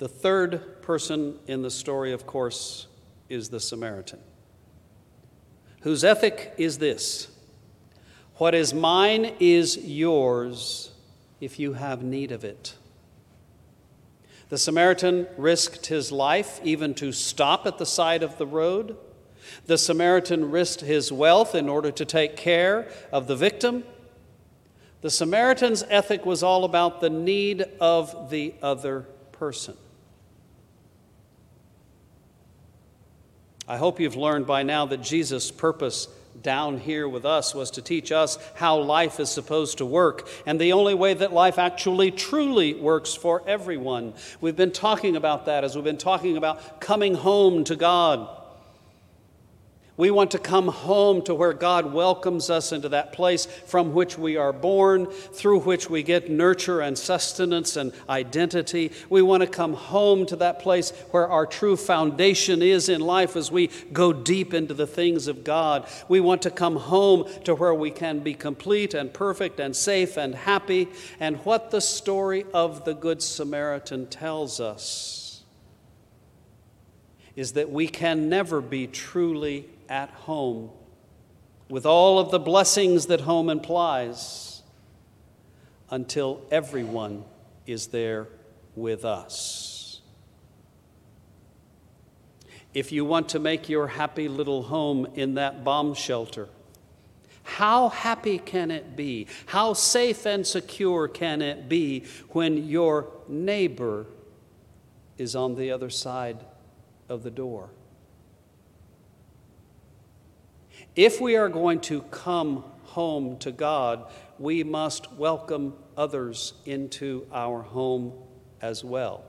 The 0.00 0.08
third 0.08 0.80
person 0.80 1.38
in 1.46 1.60
the 1.60 1.70
story, 1.70 2.14
of 2.14 2.26
course, 2.26 2.86
is 3.28 3.50
the 3.50 3.60
Samaritan, 3.60 4.18
whose 5.82 6.04
ethic 6.04 6.54
is 6.56 6.78
this 6.78 7.28
What 8.36 8.54
is 8.54 8.72
mine 8.72 9.34
is 9.40 9.76
yours 9.76 10.92
if 11.38 11.58
you 11.58 11.74
have 11.74 12.02
need 12.02 12.32
of 12.32 12.44
it. 12.44 12.76
The 14.48 14.56
Samaritan 14.56 15.26
risked 15.36 15.84
his 15.86 16.10
life 16.10 16.62
even 16.64 16.94
to 16.94 17.12
stop 17.12 17.66
at 17.66 17.76
the 17.76 17.84
side 17.84 18.22
of 18.22 18.38
the 18.38 18.46
road. 18.46 18.96
The 19.66 19.76
Samaritan 19.76 20.50
risked 20.50 20.80
his 20.80 21.12
wealth 21.12 21.54
in 21.54 21.68
order 21.68 21.90
to 21.90 22.06
take 22.06 22.38
care 22.38 22.88
of 23.12 23.26
the 23.26 23.36
victim. 23.36 23.84
The 25.02 25.10
Samaritan's 25.10 25.84
ethic 25.90 26.24
was 26.24 26.42
all 26.42 26.64
about 26.64 27.02
the 27.02 27.10
need 27.10 27.66
of 27.80 28.30
the 28.30 28.54
other 28.62 29.02
person. 29.32 29.76
I 33.68 33.76
hope 33.76 34.00
you've 34.00 34.16
learned 34.16 34.46
by 34.46 34.62
now 34.62 34.86
that 34.86 35.02
Jesus' 35.02 35.50
purpose 35.50 36.08
down 36.42 36.78
here 36.78 37.08
with 37.08 37.24
us 37.24 37.54
was 37.54 37.70
to 37.72 37.82
teach 37.82 38.12
us 38.12 38.38
how 38.54 38.78
life 38.78 39.20
is 39.20 39.30
supposed 39.30 39.78
to 39.78 39.86
work 39.86 40.28
and 40.46 40.60
the 40.60 40.72
only 40.72 40.94
way 40.94 41.14
that 41.14 41.32
life 41.32 41.58
actually 41.58 42.10
truly 42.10 42.74
works 42.74 43.14
for 43.14 43.42
everyone. 43.46 44.14
We've 44.40 44.56
been 44.56 44.72
talking 44.72 45.16
about 45.16 45.46
that 45.46 45.64
as 45.64 45.74
we've 45.74 45.84
been 45.84 45.98
talking 45.98 46.36
about 46.36 46.80
coming 46.80 47.14
home 47.14 47.64
to 47.64 47.76
God. 47.76 48.39
We 50.00 50.10
want 50.10 50.30
to 50.30 50.38
come 50.38 50.68
home 50.68 51.20
to 51.24 51.34
where 51.34 51.52
God 51.52 51.92
welcomes 51.92 52.48
us 52.48 52.72
into 52.72 52.88
that 52.88 53.12
place 53.12 53.44
from 53.44 53.92
which 53.92 54.16
we 54.16 54.38
are 54.38 54.50
born, 54.50 55.04
through 55.04 55.60
which 55.60 55.90
we 55.90 56.02
get 56.02 56.30
nurture 56.30 56.80
and 56.80 56.96
sustenance 56.96 57.76
and 57.76 57.92
identity. 58.08 58.92
We 59.10 59.20
want 59.20 59.42
to 59.42 59.46
come 59.46 59.74
home 59.74 60.24
to 60.24 60.36
that 60.36 60.58
place 60.58 60.92
where 61.10 61.28
our 61.28 61.44
true 61.44 61.76
foundation 61.76 62.62
is 62.62 62.88
in 62.88 63.02
life 63.02 63.36
as 63.36 63.52
we 63.52 63.66
go 63.92 64.10
deep 64.14 64.54
into 64.54 64.72
the 64.72 64.86
things 64.86 65.28
of 65.28 65.44
God. 65.44 65.86
We 66.08 66.20
want 66.20 66.40
to 66.42 66.50
come 66.50 66.76
home 66.76 67.28
to 67.44 67.54
where 67.54 67.74
we 67.74 67.90
can 67.90 68.20
be 68.20 68.32
complete 68.32 68.94
and 68.94 69.12
perfect 69.12 69.60
and 69.60 69.76
safe 69.76 70.16
and 70.16 70.34
happy. 70.34 70.88
And 71.20 71.36
what 71.44 71.70
the 71.70 71.82
story 71.82 72.46
of 72.54 72.86
the 72.86 72.94
Good 72.94 73.20
Samaritan 73.20 74.06
tells 74.06 74.60
us 74.60 75.42
is 77.36 77.52
that 77.52 77.70
we 77.70 77.86
can 77.86 78.30
never 78.30 78.62
be 78.62 78.86
truly 78.86 79.68
at 79.90 80.08
home 80.10 80.70
with 81.68 81.84
all 81.84 82.18
of 82.18 82.30
the 82.30 82.38
blessings 82.38 83.06
that 83.06 83.20
home 83.20 83.50
implies 83.50 84.62
until 85.90 86.40
everyone 86.50 87.24
is 87.66 87.88
there 87.88 88.28
with 88.76 89.04
us. 89.04 90.00
If 92.72 92.92
you 92.92 93.04
want 93.04 93.28
to 93.30 93.40
make 93.40 93.68
your 93.68 93.88
happy 93.88 94.28
little 94.28 94.62
home 94.62 95.06
in 95.14 95.34
that 95.34 95.64
bomb 95.64 95.94
shelter, 95.94 96.48
how 97.42 97.88
happy 97.88 98.38
can 98.38 98.70
it 98.70 98.94
be? 98.94 99.26
How 99.46 99.72
safe 99.72 100.24
and 100.24 100.46
secure 100.46 101.08
can 101.08 101.42
it 101.42 101.68
be 101.68 102.04
when 102.28 102.68
your 102.68 103.08
neighbor 103.26 104.06
is 105.18 105.34
on 105.34 105.56
the 105.56 105.72
other 105.72 105.90
side 105.90 106.44
of 107.08 107.24
the 107.24 107.30
door? 107.30 107.70
If 111.00 111.18
we 111.18 111.36
are 111.36 111.48
going 111.48 111.80
to 111.80 112.02
come 112.10 112.62
home 112.82 113.38
to 113.38 113.50
God, 113.50 114.04
we 114.38 114.62
must 114.62 115.10
welcome 115.14 115.72
others 115.96 116.52
into 116.66 117.26
our 117.32 117.62
home 117.62 118.12
as 118.60 118.84
well, 118.84 119.24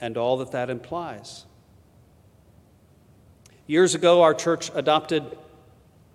and 0.00 0.16
all 0.16 0.36
that 0.36 0.52
that 0.52 0.70
implies. 0.70 1.44
Years 3.66 3.96
ago, 3.96 4.22
our 4.22 4.32
church 4.32 4.70
adopted 4.76 5.24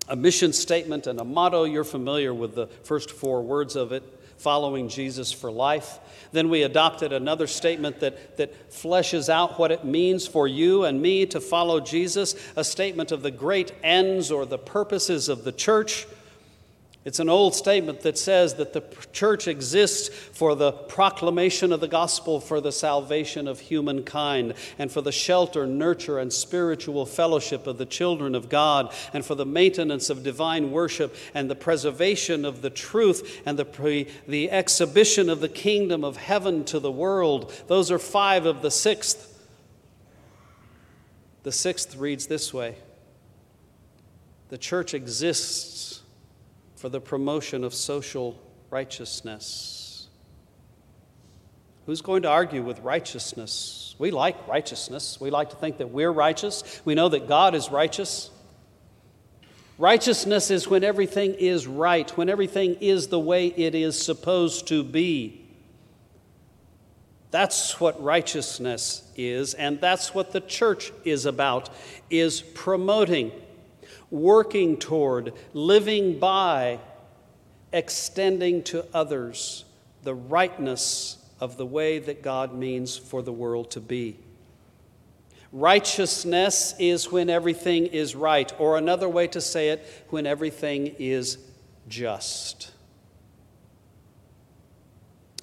a 0.08 0.16
mission 0.16 0.54
statement 0.54 1.06
and 1.06 1.20
a 1.20 1.26
motto. 1.26 1.66
You're 1.66 1.84
familiar 1.84 2.34
with 2.34 2.56
the 2.56 2.68
first 2.68 3.12
four 3.12 3.42
words 3.42 3.76
of 3.76 3.92
it 3.92 4.04
following 4.38 4.90
Jesus 4.90 5.32
for 5.32 5.52
life. 5.52 6.00
Then 6.32 6.50
we 6.50 6.64
adopted 6.64 7.14
another 7.14 7.48
statement 7.48 8.00
that, 8.00 8.38
that 8.38 8.72
fleshes 8.72 9.30
out 9.30 9.60
what 9.60 9.72
it 9.72 9.86
means 9.86 10.28
for 10.28 10.48
you 10.48 10.84
and 10.86 11.02
me 11.02 11.26
to 11.28 11.40
follow 11.40 11.80
Jesus, 11.80 12.36
a 12.56 12.64
statement 12.64 13.12
of 13.12 13.22
the 13.22 13.32
great 13.32 13.72
ends 13.84 14.32
or 14.32 14.46
the 14.46 14.58
purposes 14.58 15.30
of 15.30 15.44
the 15.44 15.52
church. 15.52 16.08
It's 17.06 17.20
an 17.20 17.28
old 17.28 17.54
statement 17.54 18.00
that 18.02 18.18
says 18.18 18.54
that 18.56 18.72
the 18.72 18.82
church 19.12 19.50
exists 19.50 20.08
for 20.08 20.56
the 20.56 20.72
proclamation 20.72 21.74
of 21.74 21.82
the 21.82 21.88
gospel 21.90 22.40
for 22.40 22.62
the 22.62 22.72
salvation 22.72 23.46
of 23.46 23.60
humankind, 23.60 24.54
and 24.80 24.90
for 24.90 25.02
the 25.02 25.12
shelter, 25.12 25.68
nurture, 25.68 26.18
and 26.18 26.32
spiritual 26.32 27.06
fellowship 27.06 27.68
of 27.68 27.78
the 27.78 27.86
children 27.86 28.36
of 28.36 28.48
God, 28.48 28.94
and 29.12 29.26
for 29.26 29.36
the 29.36 29.46
maintenance 29.46 30.10
of 30.10 30.24
divine 30.24 30.72
worship, 30.72 31.14
and 31.34 31.50
the 31.50 31.56
preservation 31.56 32.46
of 32.46 32.62
the 32.62 32.70
truth, 32.70 33.42
and 33.46 33.60
the, 33.60 33.66
pre- 33.66 34.08
the 34.26 34.50
exhibition 34.50 35.30
of 35.30 35.42
the 35.42 35.50
kingdom 35.50 36.06
of 36.06 36.16
heaven 36.16 36.64
to 36.66 36.80
the 36.80 36.92
world. 36.92 37.52
Those 37.68 37.92
are 37.92 38.00
five 38.00 38.46
of 38.46 38.62
the 38.62 38.72
sixth. 38.72 39.30
The 41.44 41.52
sixth 41.52 41.98
reads 41.98 42.28
this 42.28 42.54
way 42.54 42.78
The 44.48 44.58
church 44.58 44.94
exists 44.94 45.93
for 46.84 46.90
the 46.90 47.00
promotion 47.00 47.64
of 47.64 47.74
social 47.74 48.38
righteousness. 48.70 50.10
Who's 51.86 52.02
going 52.02 52.24
to 52.24 52.28
argue 52.28 52.62
with 52.62 52.82
righteousness? 52.82 53.96
We 53.98 54.12
like 54.12 54.50
righteousness. 54.50 55.18
We 55.18 55.30
like 55.30 55.52
to 55.52 55.56
think 55.56 55.78
that 55.78 55.92
we're 55.92 56.12
righteous. 56.12 56.82
We 56.84 56.94
know 56.94 57.08
that 57.08 57.26
God 57.26 57.56
is 57.56 57.72
righteous. 57.72 58.32
Righteousness 59.78 60.52
is 60.52 60.68
when 60.68 60.84
everything 60.84 61.36
is 61.36 61.68
right, 61.68 62.10
when 62.18 62.28
everything 62.28 62.76
is 62.82 63.08
the 63.08 63.18
way 63.18 63.48
it 63.48 63.76
is 63.76 63.98
supposed 63.98 64.68
to 64.68 64.84
be. 64.84 65.48
That's 67.32 67.80
what 67.80 68.04
righteousness 68.04 69.10
is, 69.16 69.54
and 69.54 69.80
that's 69.80 70.14
what 70.14 70.34
the 70.34 70.42
church 70.42 70.92
is 71.06 71.26
about, 71.26 71.70
is 72.10 72.42
promoting 72.42 73.32
working 74.14 74.78
toward, 74.78 75.34
living 75.54 76.20
by, 76.20 76.80
extending 77.74 78.62
to 78.62 78.86
others 78.94 79.66
the 80.04 80.14
rightness 80.14 81.18
of 81.40 81.58
the 81.58 81.66
way 81.66 81.98
that 81.98 82.22
God 82.22 82.54
means 82.54 82.96
for 82.96 83.24
the 83.24 83.34
world 83.34 83.72
to 83.72 83.82
be. 83.82 84.20
Righteousness 85.52 86.76
is 86.78 87.12
when 87.12 87.28
everything 87.28 87.88
is 87.88 88.16
right, 88.16 88.54
or 88.60 88.78
another 88.78 89.10
way 89.10 89.28
to 89.30 89.42
say 89.42 89.70
it, 89.70 90.06
when 90.10 90.28
everything 90.28 90.96
is 91.00 91.40
just. 91.88 92.72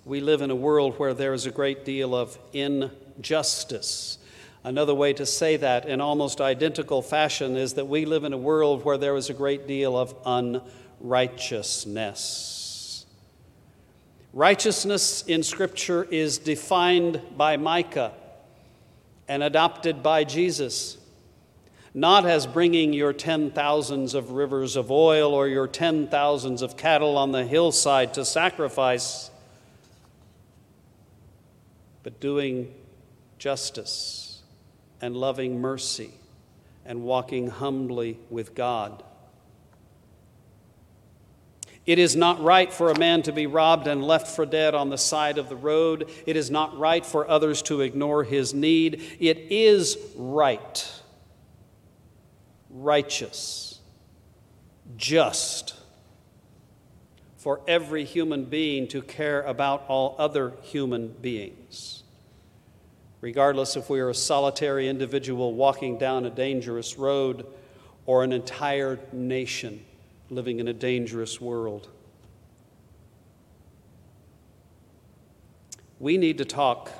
We 0.04 0.20
live 0.20 0.42
in 0.42 0.50
a 0.50 0.56
world 0.56 0.96
where 0.96 1.12
there 1.12 1.34
is 1.34 1.44
a 1.44 1.50
great 1.50 1.84
deal 1.84 2.14
of 2.14 2.38
injustice 2.52 4.18
Another 4.62 4.94
way 4.94 5.14
to 5.14 5.24
say 5.24 5.56
that 5.56 5.86
in 5.86 6.02
almost 6.02 6.40
identical 6.40 7.00
fashion 7.00 7.56
is 7.56 7.74
that 7.74 7.86
we 7.86 8.04
live 8.04 8.24
in 8.24 8.34
a 8.34 8.38
world 8.38 8.84
where 8.84 8.98
there 8.98 9.16
is 9.16 9.30
a 9.30 9.34
great 9.34 9.66
deal 9.66 9.96
of 9.96 10.14
unrighteousness. 11.00 13.06
Righteousness 14.34 15.24
in 15.26 15.42
Scripture 15.42 16.04
is 16.04 16.36
defined 16.36 17.22
by 17.38 17.56
Micah 17.56 18.12
and 19.26 19.42
adopted 19.42 20.02
by 20.02 20.24
Jesus, 20.24 20.98
not 21.94 22.26
as 22.26 22.46
bringing 22.46 22.92
your 22.92 23.14
ten 23.14 23.50
thousands 23.50 24.12
of 24.12 24.32
rivers 24.32 24.76
of 24.76 24.90
oil 24.90 25.32
or 25.32 25.48
your 25.48 25.68
ten 25.68 26.06
thousands 26.06 26.61
of 26.61 26.76
cattle 26.76 27.16
on 27.16 27.32
the 27.32 27.46
hillside 27.46 28.12
to 28.14 28.26
sacrifice, 28.26 29.30
but 32.02 32.20
doing 32.20 32.74
justice 33.38 34.29
and 35.01 35.16
loving 35.16 35.61
mercy 35.61 36.12
and 36.84 37.03
walking 37.03 37.48
humbly 37.48 38.18
with 38.30 38.55
God. 38.55 39.03
It 41.86 41.98
is 41.98 42.14
not 42.14 42.42
right 42.42 42.72
for 42.72 42.90
a 42.90 42.98
man 42.98 43.22
to 43.22 43.32
be 43.32 43.46
robbed 43.46 43.86
and 43.86 44.05
left 44.05 44.28
for 44.28 44.46
dead 44.46 44.74
on 44.74 44.90
the 44.90 44.98
side 44.98 45.38
of 45.38 45.48
the 45.48 45.57
road. 45.57 46.11
It 46.26 46.36
is 46.36 46.51
not 46.51 46.78
right 46.78 47.05
for 47.05 47.28
others 47.28 47.62
to 47.62 47.80
ignore 47.80 48.22
his 48.22 48.53
need. 48.53 49.03
It 49.18 49.38
is 49.51 49.98
right, 50.14 50.92
righteous, 52.68 53.80
just 54.96 55.74
for 57.38 57.62
every 57.66 58.05
human 58.05 58.44
being 58.44 58.86
to 58.88 59.01
care 59.01 59.42
about 59.42 59.84
all 59.88 60.14
other 60.18 60.53
human 60.62 61.09
beings 61.09 61.99
regardless 63.20 63.76
if 63.76 63.90
we 63.90 64.00
are 64.00 64.10
a 64.10 64.14
solitary 64.14 64.88
individual 64.88 65.54
walking 65.54 65.98
down 65.98 66.24
a 66.24 66.30
dangerous 66.30 66.96
road 66.96 67.46
or 68.06 68.24
an 68.24 68.32
entire 68.32 68.98
nation 69.12 69.84
living 70.30 70.58
in 70.58 70.68
a 70.68 70.72
dangerous 70.72 71.40
world. 71.40 71.88
We 75.98 76.16
need 76.16 76.38
to 76.38 76.46
talk, 76.46 76.90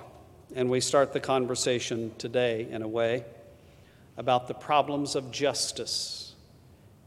and 0.55 0.69
we 0.69 0.81
start 0.81 1.13
the 1.15 1.21
conversation 1.21 2.13
today 2.19 2.69
in 2.71 2.83
a 2.83 2.89
way, 2.89 3.25
about 4.19 4.47
the 4.47 4.55
problems 4.55 5.15
of 5.15 5.31
justice 5.31 6.35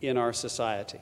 in 0.02 0.18
our 0.18 0.34
society. 0.34 1.00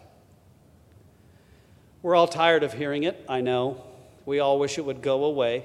We're 2.01 2.15
all 2.15 2.27
tired 2.27 2.63
of 2.63 2.73
hearing 2.73 3.03
it, 3.03 3.23
I 3.29 3.39
know. 3.39 3.81
We 4.25 4.39
all 4.39 4.59
wish 4.59 4.77
it 4.77 4.85
would 4.85 5.01
go 5.01 5.23
away 5.23 5.63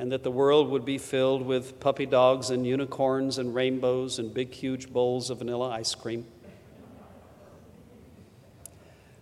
and 0.00 0.10
that 0.10 0.22
the 0.22 0.30
world 0.30 0.70
would 0.70 0.86
be 0.86 0.96
filled 0.96 1.42
with 1.42 1.78
puppy 1.78 2.06
dogs 2.06 2.48
and 2.48 2.66
unicorns 2.66 3.36
and 3.36 3.54
rainbows 3.54 4.18
and 4.18 4.32
big, 4.32 4.50
huge 4.50 4.90
bowls 4.90 5.28
of 5.28 5.40
vanilla 5.40 5.68
ice 5.68 5.94
cream. 5.94 6.26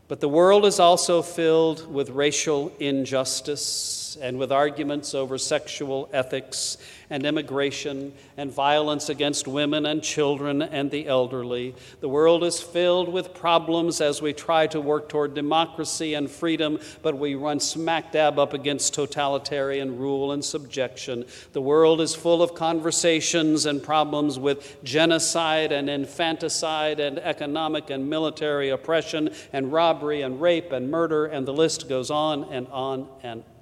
But 0.06 0.20
the 0.20 0.28
world 0.28 0.64
is 0.64 0.78
also 0.78 1.20
filled 1.20 1.92
with 1.92 2.10
racial 2.10 2.72
injustice 2.78 4.07
and 4.16 4.38
with 4.38 4.52
arguments 4.52 5.14
over 5.14 5.38
sexual 5.38 6.08
ethics 6.12 6.78
and 7.10 7.24
immigration 7.24 8.12
and 8.36 8.52
violence 8.52 9.08
against 9.08 9.48
women 9.48 9.86
and 9.86 10.02
children 10.02 10.62
and 10.62 10.90
the 10.90 11.06
elderly. 11.06 11.74
The 12.00 12.08
world 12.08 12.44
is 12.44 12.60
filled 12.60 13.10
with 13.10 13.34
problems 13.34 14.00
as 14.00 14.20
we 14.20 14.32
try 14.32 14.66
to 14.68 14.80
work 14.80 15.08
toward 15.08 15.34
democracy 15.34 16.14
and 16.14 16.30
freedom, 16.30 16.78
but 17.02 17.16
we 17.16 17.34
run 17.34 17.60
smack 17.60 18.12
dab 18.12 18.38
up 18.38 18.52
against 18.52 18.94
totalitarian 18.94 19.98
rule 19.98 20.32
and 20.32 20.44
subjection. 20.44 21.24
The 21.52 21.62
world 21.62 22.00
is 22.00 22.14
full 22.14 22.42
of 22.42 22.54
conversations 22.54 23.66
and 23.66 23.82
problems 23.82 24.38
with 24.38 24.82
genocide 24.84 25.72
and 25.72 25.88
infanticide 25.88 27.00
and 27.00 27.18
economic 27.18 27.90
and 27.90 28.08
military 28.08 28.68
oppression 28.70 29.30
and 29.52 29.72
robbery 29.72 30.22
and 30.22 30.40
rape 30.40 30.72
and 30.72 30.90
murder, 30.90 31.26
and 31.26 31.46
the 31.46 31.52
list 31.52 31.88
goes 31.88 32.10
on 32.10 32.44
and 32.52 32.68
on 32.68 33.08
and 33.22 33.42
on 33.42 33.57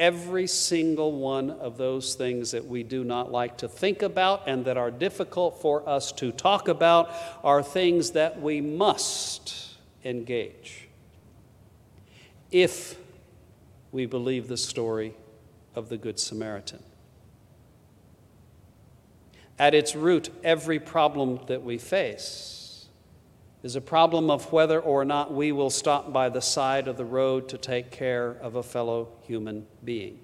every 0.00 0.46
single 0.46 1.12
one 1.12 1.50
of 1.50 1.76
those 1.76 2.14
things 2.14 2.52
that 2.52 2.66
we 2.66 2.82
do 2.82 3.04
not 3.04 3.30
like 3.30 3.58
to 3.58 3.68
think 3.68 4.00
about 4.00 4.42
and 4.46 4.64
that 4.64 4.78
are 4.78 4.90
difficult 4.90 5.60
for 5.60 5.86
us 5.86 6.10
to 6.10 6.32
talk 6.32 6.68
about 6.68 7.14
are 7.44 7.62
things 7.62 8.12
that 8.12 8.40
we 8.40 8.62
must 8.62 9.76
engage 10.02 10.88
if 12.50 12.98
we 13.92 14.06
believe 14.06 14.48
the 14.48 14.56
story 14.56 15.12
of 15.74 15.90
the 15.90 15.98
Good 15.98 16.18
Samaritan. 16.18 16.82
At 19.58 19.74
its 19.74 19.94
root, 19.94 20.30
every 20.42 20.80
problem 20.80 21.40
that 21.46 21.62
we 21.62 21.76
face 21.76 22.59
is 23.62 23.76
a 23.76 23.80
problem 23.80 24.30
of 24.30 24.52
whether 24.52 24.80
or 24.80 25.04
not 25.04 25.32
we 25.32 25.52
will 25.52 25.70
stop 25.70 26.12
by 26.12 26.28
the 26.28 26.40
side 26.40 26.88
of 26.88 26.96
the 26.96 27.04
road 27.04 27.48
to 27.50 27.58
take 27.58 27.90
care 27.90 28.30
of 28.40 28.54
a 28.54 28.62
fellow 28.62 29.08
human 29.22 29.66
being. 29.84 30.18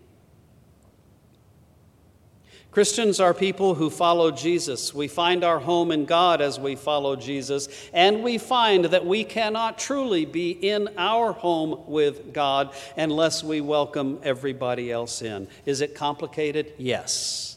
Christians 2.70 3.20
are 3.20 3.32
people 3.32 3.74
who 3.74 3.88
follow 3.88 4.30
Jesus. 4.30 4.92
We 4.92 5.08
find 5.08 5.44
our 5.44 5.58
home 5.58 5.90
in 5.90 6.04
God 6.04 6.42
as 6.42 6.60
we 6.60 6.76
follow 6.76 7.16
Jesus, 7.16 7.68
and 7.94 8.22
we 8.22 8.36
find 8.36 8.84
that 8.86 9.06
we 9.06 9.24
cannot 9.24 9.78
truly 9.78 10.26
be 10.26 10.50
in 10.50 10.90
our 10.98 11.32
home 11.32 11.84
with 11.86 12.34
God 12.34 12.74
unless 12.94 13.42
we 13.42 13.62
welcome 13.62 14.20
everybody 14.22 14.92
else 14.92 15.22
in. 15.22 15.48
Is 15.64 15.80
it 15.80 15.94
complicated? 15.94 16.74
Yes. 16.76 17.56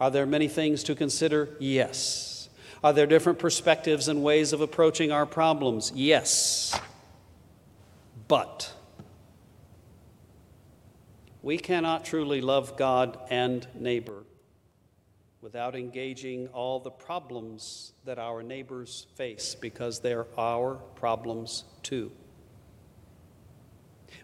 Are 0.00 0.10
there 0.10 0.24
many 0.24 0.48
things 0.48 0.82
to 0.84 0.94
consider? 0.94 1.50
Yes. 1.58 2.27
Are 2.82 2.92
there 2.92 3.06
different 3.06 3.38
perspectives 3.38 4.08
and 4.08 4.22
ways 4.22 4.52
of 4.52 4.60
approaching 4.60 5.10
our 5.10 5.26
problems? 5.26 5.92
Yes. 5.94 6.78
But 8.28 8.72
we 11.42 11.58
cannot 11.58 12.04
truly 12.04 12.40
love 12.40 12.76
God 12.76 13.18
and 13.30 13.66
neighbor 13.74 14.24
without 15.40 15.74
engaging 15.74 16.48
all 16.48 16.80
the 16.80 16.90
problems 16.90 17.92
that 18.04 18.18
our 18.18 18.42
neighbors 18.42 19.06
face 19.14 19.54
because 19.54 20.00
they're 20.00 20.26
our 20.36 20.74
problems 20.94 21.64
too. 21.82 22.12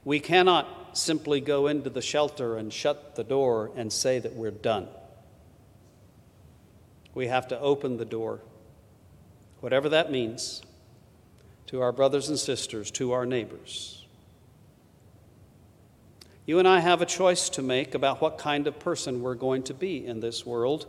We 0.05 0.21
cannot 0.21 0.99
simply 0.99 1.41
go 1.41 1.67
into 1.67 1.89
the 1.89 2.03
shelter 2.03 2.57
and 2.57 2.73
shut 2.73 3.15
the 3.15 3.25
door 3.25 3.71
and 3.75 3.93
say 3.93 4.19
that 4.19 4.35
we're 4.35 4.51
done. 4.51 4.89
We 7.15 7.29
have 7.29 7.49
to 7.49 7.61
open 7.61 7.97
the 7.97 8.05
door, 8.05 8.41
whatever 9.61 9.89
that 9.89 10.11
means, 10.11 10.63
to 11.67 11.81
our 11.81 11.93
brothers 11.93 12.29
and 12.29 12.39
sisters, 12.39 12.91
to 12.93 13.13
our 13.13 13.25
neighbors. 13.25 14.05
You 16.47 16.59
and 16.59 16.69
I 16.69 16.81
have 16.81 17.01
a 17.01 17.07
choice 17.07 17.49
to 17.51 17.63
make 17.63 17.95
about 17.95 18.21
what 18.21 18.37
kind 18.37 18.67
of 18.67 18.79
person 18.79 19.23
we're 19.23 19.35
going 19.35 19.63
to 19.65 19.75
be 19.75 20.05
in 20.05 20.21
this 20.21 20.45
world. 20.45 20.87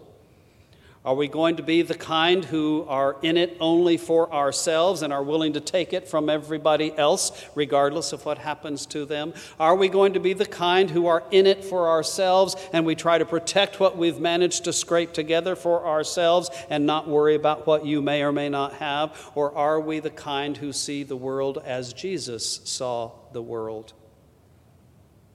Are 1.06 1.14
we 1.14 1.28
going 1.28 1.58
to 1.58 1.64
be 1.64 1.84
the 1.84 1.94
kind 1.94 2.44
who 2.44 2.84
are 2.90 3.18
in 3.22 3.38
it 3.38 3.58
only 3.60 3.96
for 3.96 4.34
ourselves 4.34 5.04
and 5.04 5.14
are 5.14 5.22
willing 5.22 5.54
to 5.54 5.60
take 5.60 5.94
it 5.94 6.08
from 6.08 6.30
everybody 6.30 6.98
else, 6.98 7.46
regardless 7.54 8.12
of 8.12 8.26
what 8.26 8.40
happens 8.40 8.88
to 8.88 9.06
them? 9.06 9.36
Are 9.60 9.76
we 9.76 9.88
going 9.88 10.14
to 10.14 10.20
be 10.20 10.34
the 10.34 10.48
kind 10.48 10.90
who 10.90 11.06
are 11.06 11.24
in 11.30 11.46
it 11.46 11.64
for 11.64 11.90
ourselves 11.90 12.56
and 12.74 12.88
we 12.88 12.96
try 12.96 13.20
to 13.20 13.26
protect 13.26 13.80
what 13.80 14.00
we've 14.00 14.20
managed 14.20 14.64
to 14.64 14.74
scrape 14.74 15.14
together 15.14 15.56
for 15.56 15.86
ourselves 15.86 16.50
and 16.72 16.88
not 16.88 17.08
worry 17.08 17.36
about 17.36 17.68
what 17.68 17.86
you 17.86 18.02
may 18.02 18.24
or 18.24 18.32
may 18.32 18.50
not 18.50 18.74
have? 18.74 19.32
Or 19.36 19.56
are 19.56 19.80
we 19.80 20.00
the 20.00 20.10
kind 20.10 20.58
who 20.58 20.74
see 20.74 21.04
the 21.04 21.16
world 21.16 21.62
as 21.64 21.94
Jesus 21.94 22.62
saw 22.64 23.12
the 23.32 23.44
world, 23.44 23.94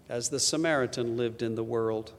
as 0.08 0.30
the 0.30 0.40
Samaritan 0.40 1.16
lived 1.16 1.42
in 1.42 1.54
the 1.54 1.62
world? 1.62 2.12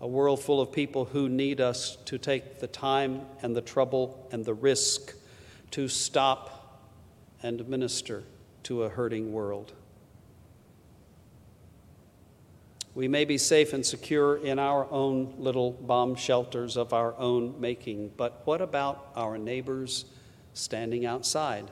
A 0.00 0.06
world 0.06 0.40
full 0.40 0.60
of 0.60 0.72
people 0.72 1.06
who 1.06 1.28
need 1.28 1.60
us 1.60 1.96
to 2.04 2.18
take 2.18 2.58
the 2.60 2.66
time 2.66 3.22
and 3.42 3.56
the 3.56 3.62
trouble 3.62 4.28
and 4.30 4.44
the 4.44 4.54
risk 4.54 5.14
to 5.70 5.88
stop 5.88 6.82
and 7.42 7.66
minister 7.68 8.24
to 8.62 8.82
a 8.82 8.88
hurting 8.88 9.32
world. 9.32 9.72
We 12.94 13.08
may 13.08 13.26
be 13.26 13.36
safe 13.36 13.72
and 13.74 13.84
secure 13.84 14.38
in 14.38 14.58
our 14.58 14.90
own 14.90 15.34
little 15.38 15.72
bomb 15.72 16.14
shelters 16.14 16.76
of 16.76 16.94
our 16.94 17.14
own 17.18 17.60
making, 17.60 18.12
but 18.16 18.40
what 18.44 18.62
about 18.62 19.12
our 19.14 19.36
neighbors 19.36 20.06
standing 20.54 21.04
outside? 21.04 21.70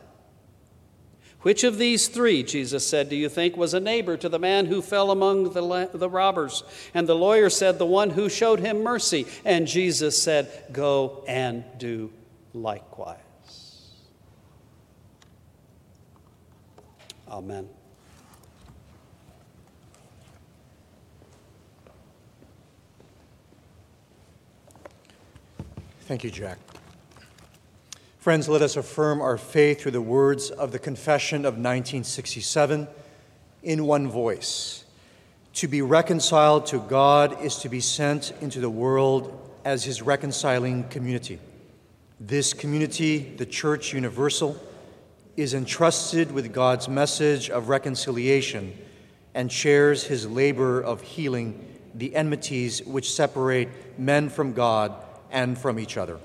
Which 1.45 1.63
of 1.63 1.77
these 1.77 2.09
three, 2.09 2.43
Jesus 2.43 2.89
said, 2.89 3.11
do 3.11 3.17
you 3.17 3.29
think 3.29 3.55
was 3.55 3.75
a 3.75 3.81
neighbor 3.81 4.17
to 4.17 4.31
the 4.31 4.39
man 4.39 4.65
who 4.65 4.81
fell 4.81 5.11
among 5.11 5.53
the, 5.53 5.61
la- 5.61 5.85
the 5.85 6.09
robbers? 6.09 6.65
And 6.95 7.07
the 7.07 7.15
lawyer 7.15 7.51
said, 7.51 7.79
The 7.79 7.85
one 7.85 8.09
who 8.09 8.31
showed 8.31 8.61
him 8.61 8.83
mercy. 8.83 9.27
And 9.45 9.67
Jesus 9.67 10.21
said, 10.21 10.51
Go 10.73 11.23
and 11.29 11.63
do 11.77 12.11
likewise. 12.55 13.19
Amen. 17.29 17.69
Thank 26.07 26.25
you, 26.25 26.31
Jack. 26.31 26.59
Friends, 28.25 28.49
let 28.49 28.63
us 28.63 28.77
affirm 28.77 29.21
our 29.21 29.37
faith 29.37 29.83
through 29.83 29.93
the 29.93 30.01
words 30.01 30.49
of 30.49 30.73
the 30.73 30.79
Confession 30.79 31.41
of 31.41 31.57
1967 31.57 32.89
in 33.63 33.85
one 33.85 34.09
voice. 34.09 34.87
To 35.57 35.69
be 35.69 35.83
reconciled 35.83 36.65
to 36.69 36.79
God 36.79 37.43
is 37.43 37.57
to 37.57 37.69
be 37.69 37.81
sent 37.81 38.33
into 38.41 38.61
the 38.61 38.71
world 38.71 39.39
as 39.67 39.85
his 39.85 40.01
reconciling 40.01 40.85
community. 40.85 41.39
This 42.19 42.55
community, 42.55 43.19
the 43.37 43.45
Church 43.45 43.93
Universal, 43.93 44.59
is 45.37 45.53
entrusted 45.53 46.33
with 46.33 46.51
God's 46.51 46.89
message 46.89 47.51
of 47.51 47.69
reconciliation 47.69 48.73
and 49.35 49.53
shares 49.53 50.05
his 50.05 50.27
labor 50.27 50.81
of 50.81 51.03
healing 51.03 51.63
the 51.95 52.17
enmities 52.17 52.83
which 52.85 53.13
separate 53.13 53.69
men 53.99 54.31
from 54.31 54.55
God 54.55 54.95
and 55.31 55.59
from 55.59 55.79
each 55.79 55.99
other. 55.99 56.19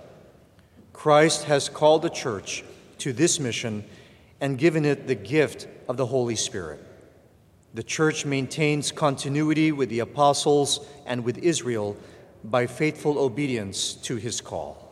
Christ 1.00 1.45
has 1.45 1.70
called 1.70 2.02
the 2.02 2.10
church 2.10 2.62
to 2.97 3.14
this 3.14 3.39
mission 3.39 3.86
and 4.41 4.58
given 4.58 4.84
it 4.84 5.08
the 5.08 5.16
gift 5.16 5.66
of 5.88 5.95
the 5.95 6.06
Holy 6.06 6.36
Spirit. 6.36 6.86
The 7.74 7.84
church 7.84 8.26
maintains 8.26 8.91
continuity 8.91 9.72
with 9.72 9.88
the 9.88 10.02
apostles 10.02 10.86
and 11.06 11.24
with 11.24 11.38
Israel 11.38 11.95
by 12.43 12.68
faithful 12.68 13.18
obedience 13.18 13.93
to 13.93 14.18
his 14.18 14.41
call. 14.41 14.88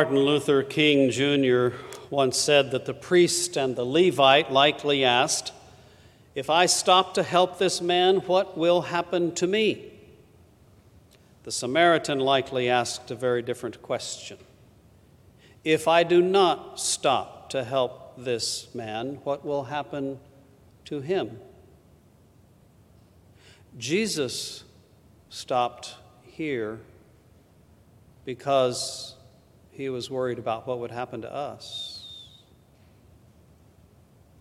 Martin 0.00 0.16
Luther 0.16 0.62
King 0.62 1.10
Jr. 1.10 1.76
once 2.08 2.38
said 2.38 2.70
that 2.70 2.86
the 2.86 2.94
priest 2.94 3.58
and 3.58 3.76
the 3.76 3.84
Levite 3.84 4.50
likely 4.50 5.04
asked, 5.04 5.52
If 6.34 6.48
I 6.48 6.64
stop 6.64 7.12
to 7.12 7.22
help 7.22 7.58
this 7.58 7.82
man, 7.82 8.20
what 8.20 8.56
will 8.56 8.80
happen 8.80 9.34
to 9.34 9.46
me? 9.46 9.92
The 11.42 11.52
Samaritan 11.52 12.18
likely 12.18 12.70
asked 12.70 13.10
a 13.10 13.14
very 13.14 13.42
different 13.42 13.82
question. 13.82 14.38
If 15.64 15.86
I 15.86 16.02
do 16.02 16.22
not 16.22 16.80
stop 16.80 17.50
to 17.50 17.62
help 17.62 18.14
this 18.16 18.74
man, 18.74 19.18
what 19.24 19.44
will 19.44 19.64
happen 19.64 20.18
to 20.86 21.02
him? 21.02 21.38
Jesus 23.76 24.64
stopped 25.28 25.96
here 26.22 26.80
because 28.24 29.16
he 29.80 29.88
was 29.88 30.10
worried 30.10 30.38
about 30.38 30.66
what 30.66 30.78
would 30.78 30.90
happen 30.90 31.22
to 31.22 31.32
us. 31.32 31.96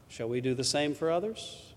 Shall 0.07 0.27
we 0.27 0.41
do 0.41 0.53
the 0.53 0.63
same 0.63 0.93
for 0.93 1.09
others? 1.09 1.73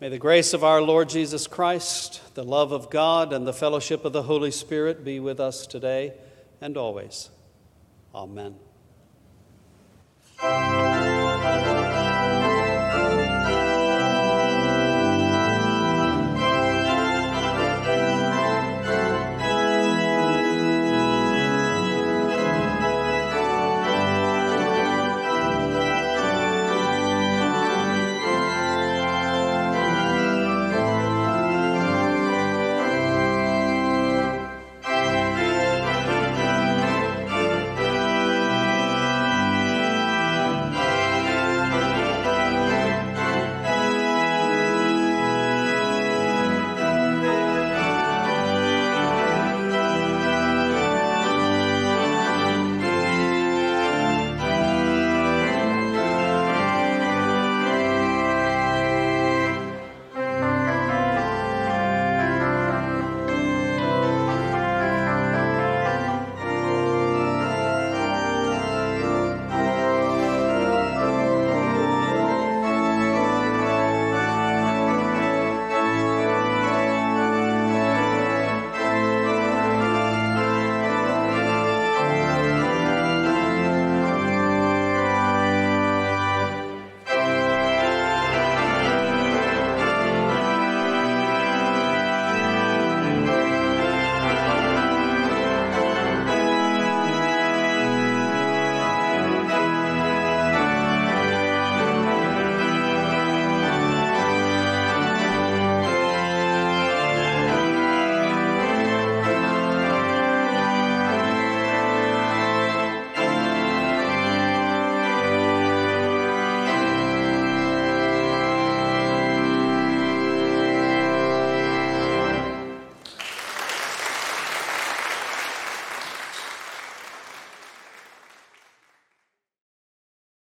May 0.00 0.08
the 0.08 0.18
grace 0.18 0.52
of 0.52 0.62
our 0.62 0.82
Lord 0.82 1.08
Jesus 1.08 1.46
Christ, 1.46 2.34
the 2.34 2.44
love 2.44 2.70
of 2.70 2.90
God, 2.90 3.32
and 3.32 3.46
the 3.46 3.52
fellowship 3.52 4.04
of 4.04 4.12
the 4.12 4.22
Holy 4.22 4.50
Spirit 4.50 5.04
be 5.04 5.20
with 5.20 5.40
us 5.40 5.66
today 5.66 6.14
and 6.60 6.76
always. 6.76 7.30
Amen. 8.14 8.56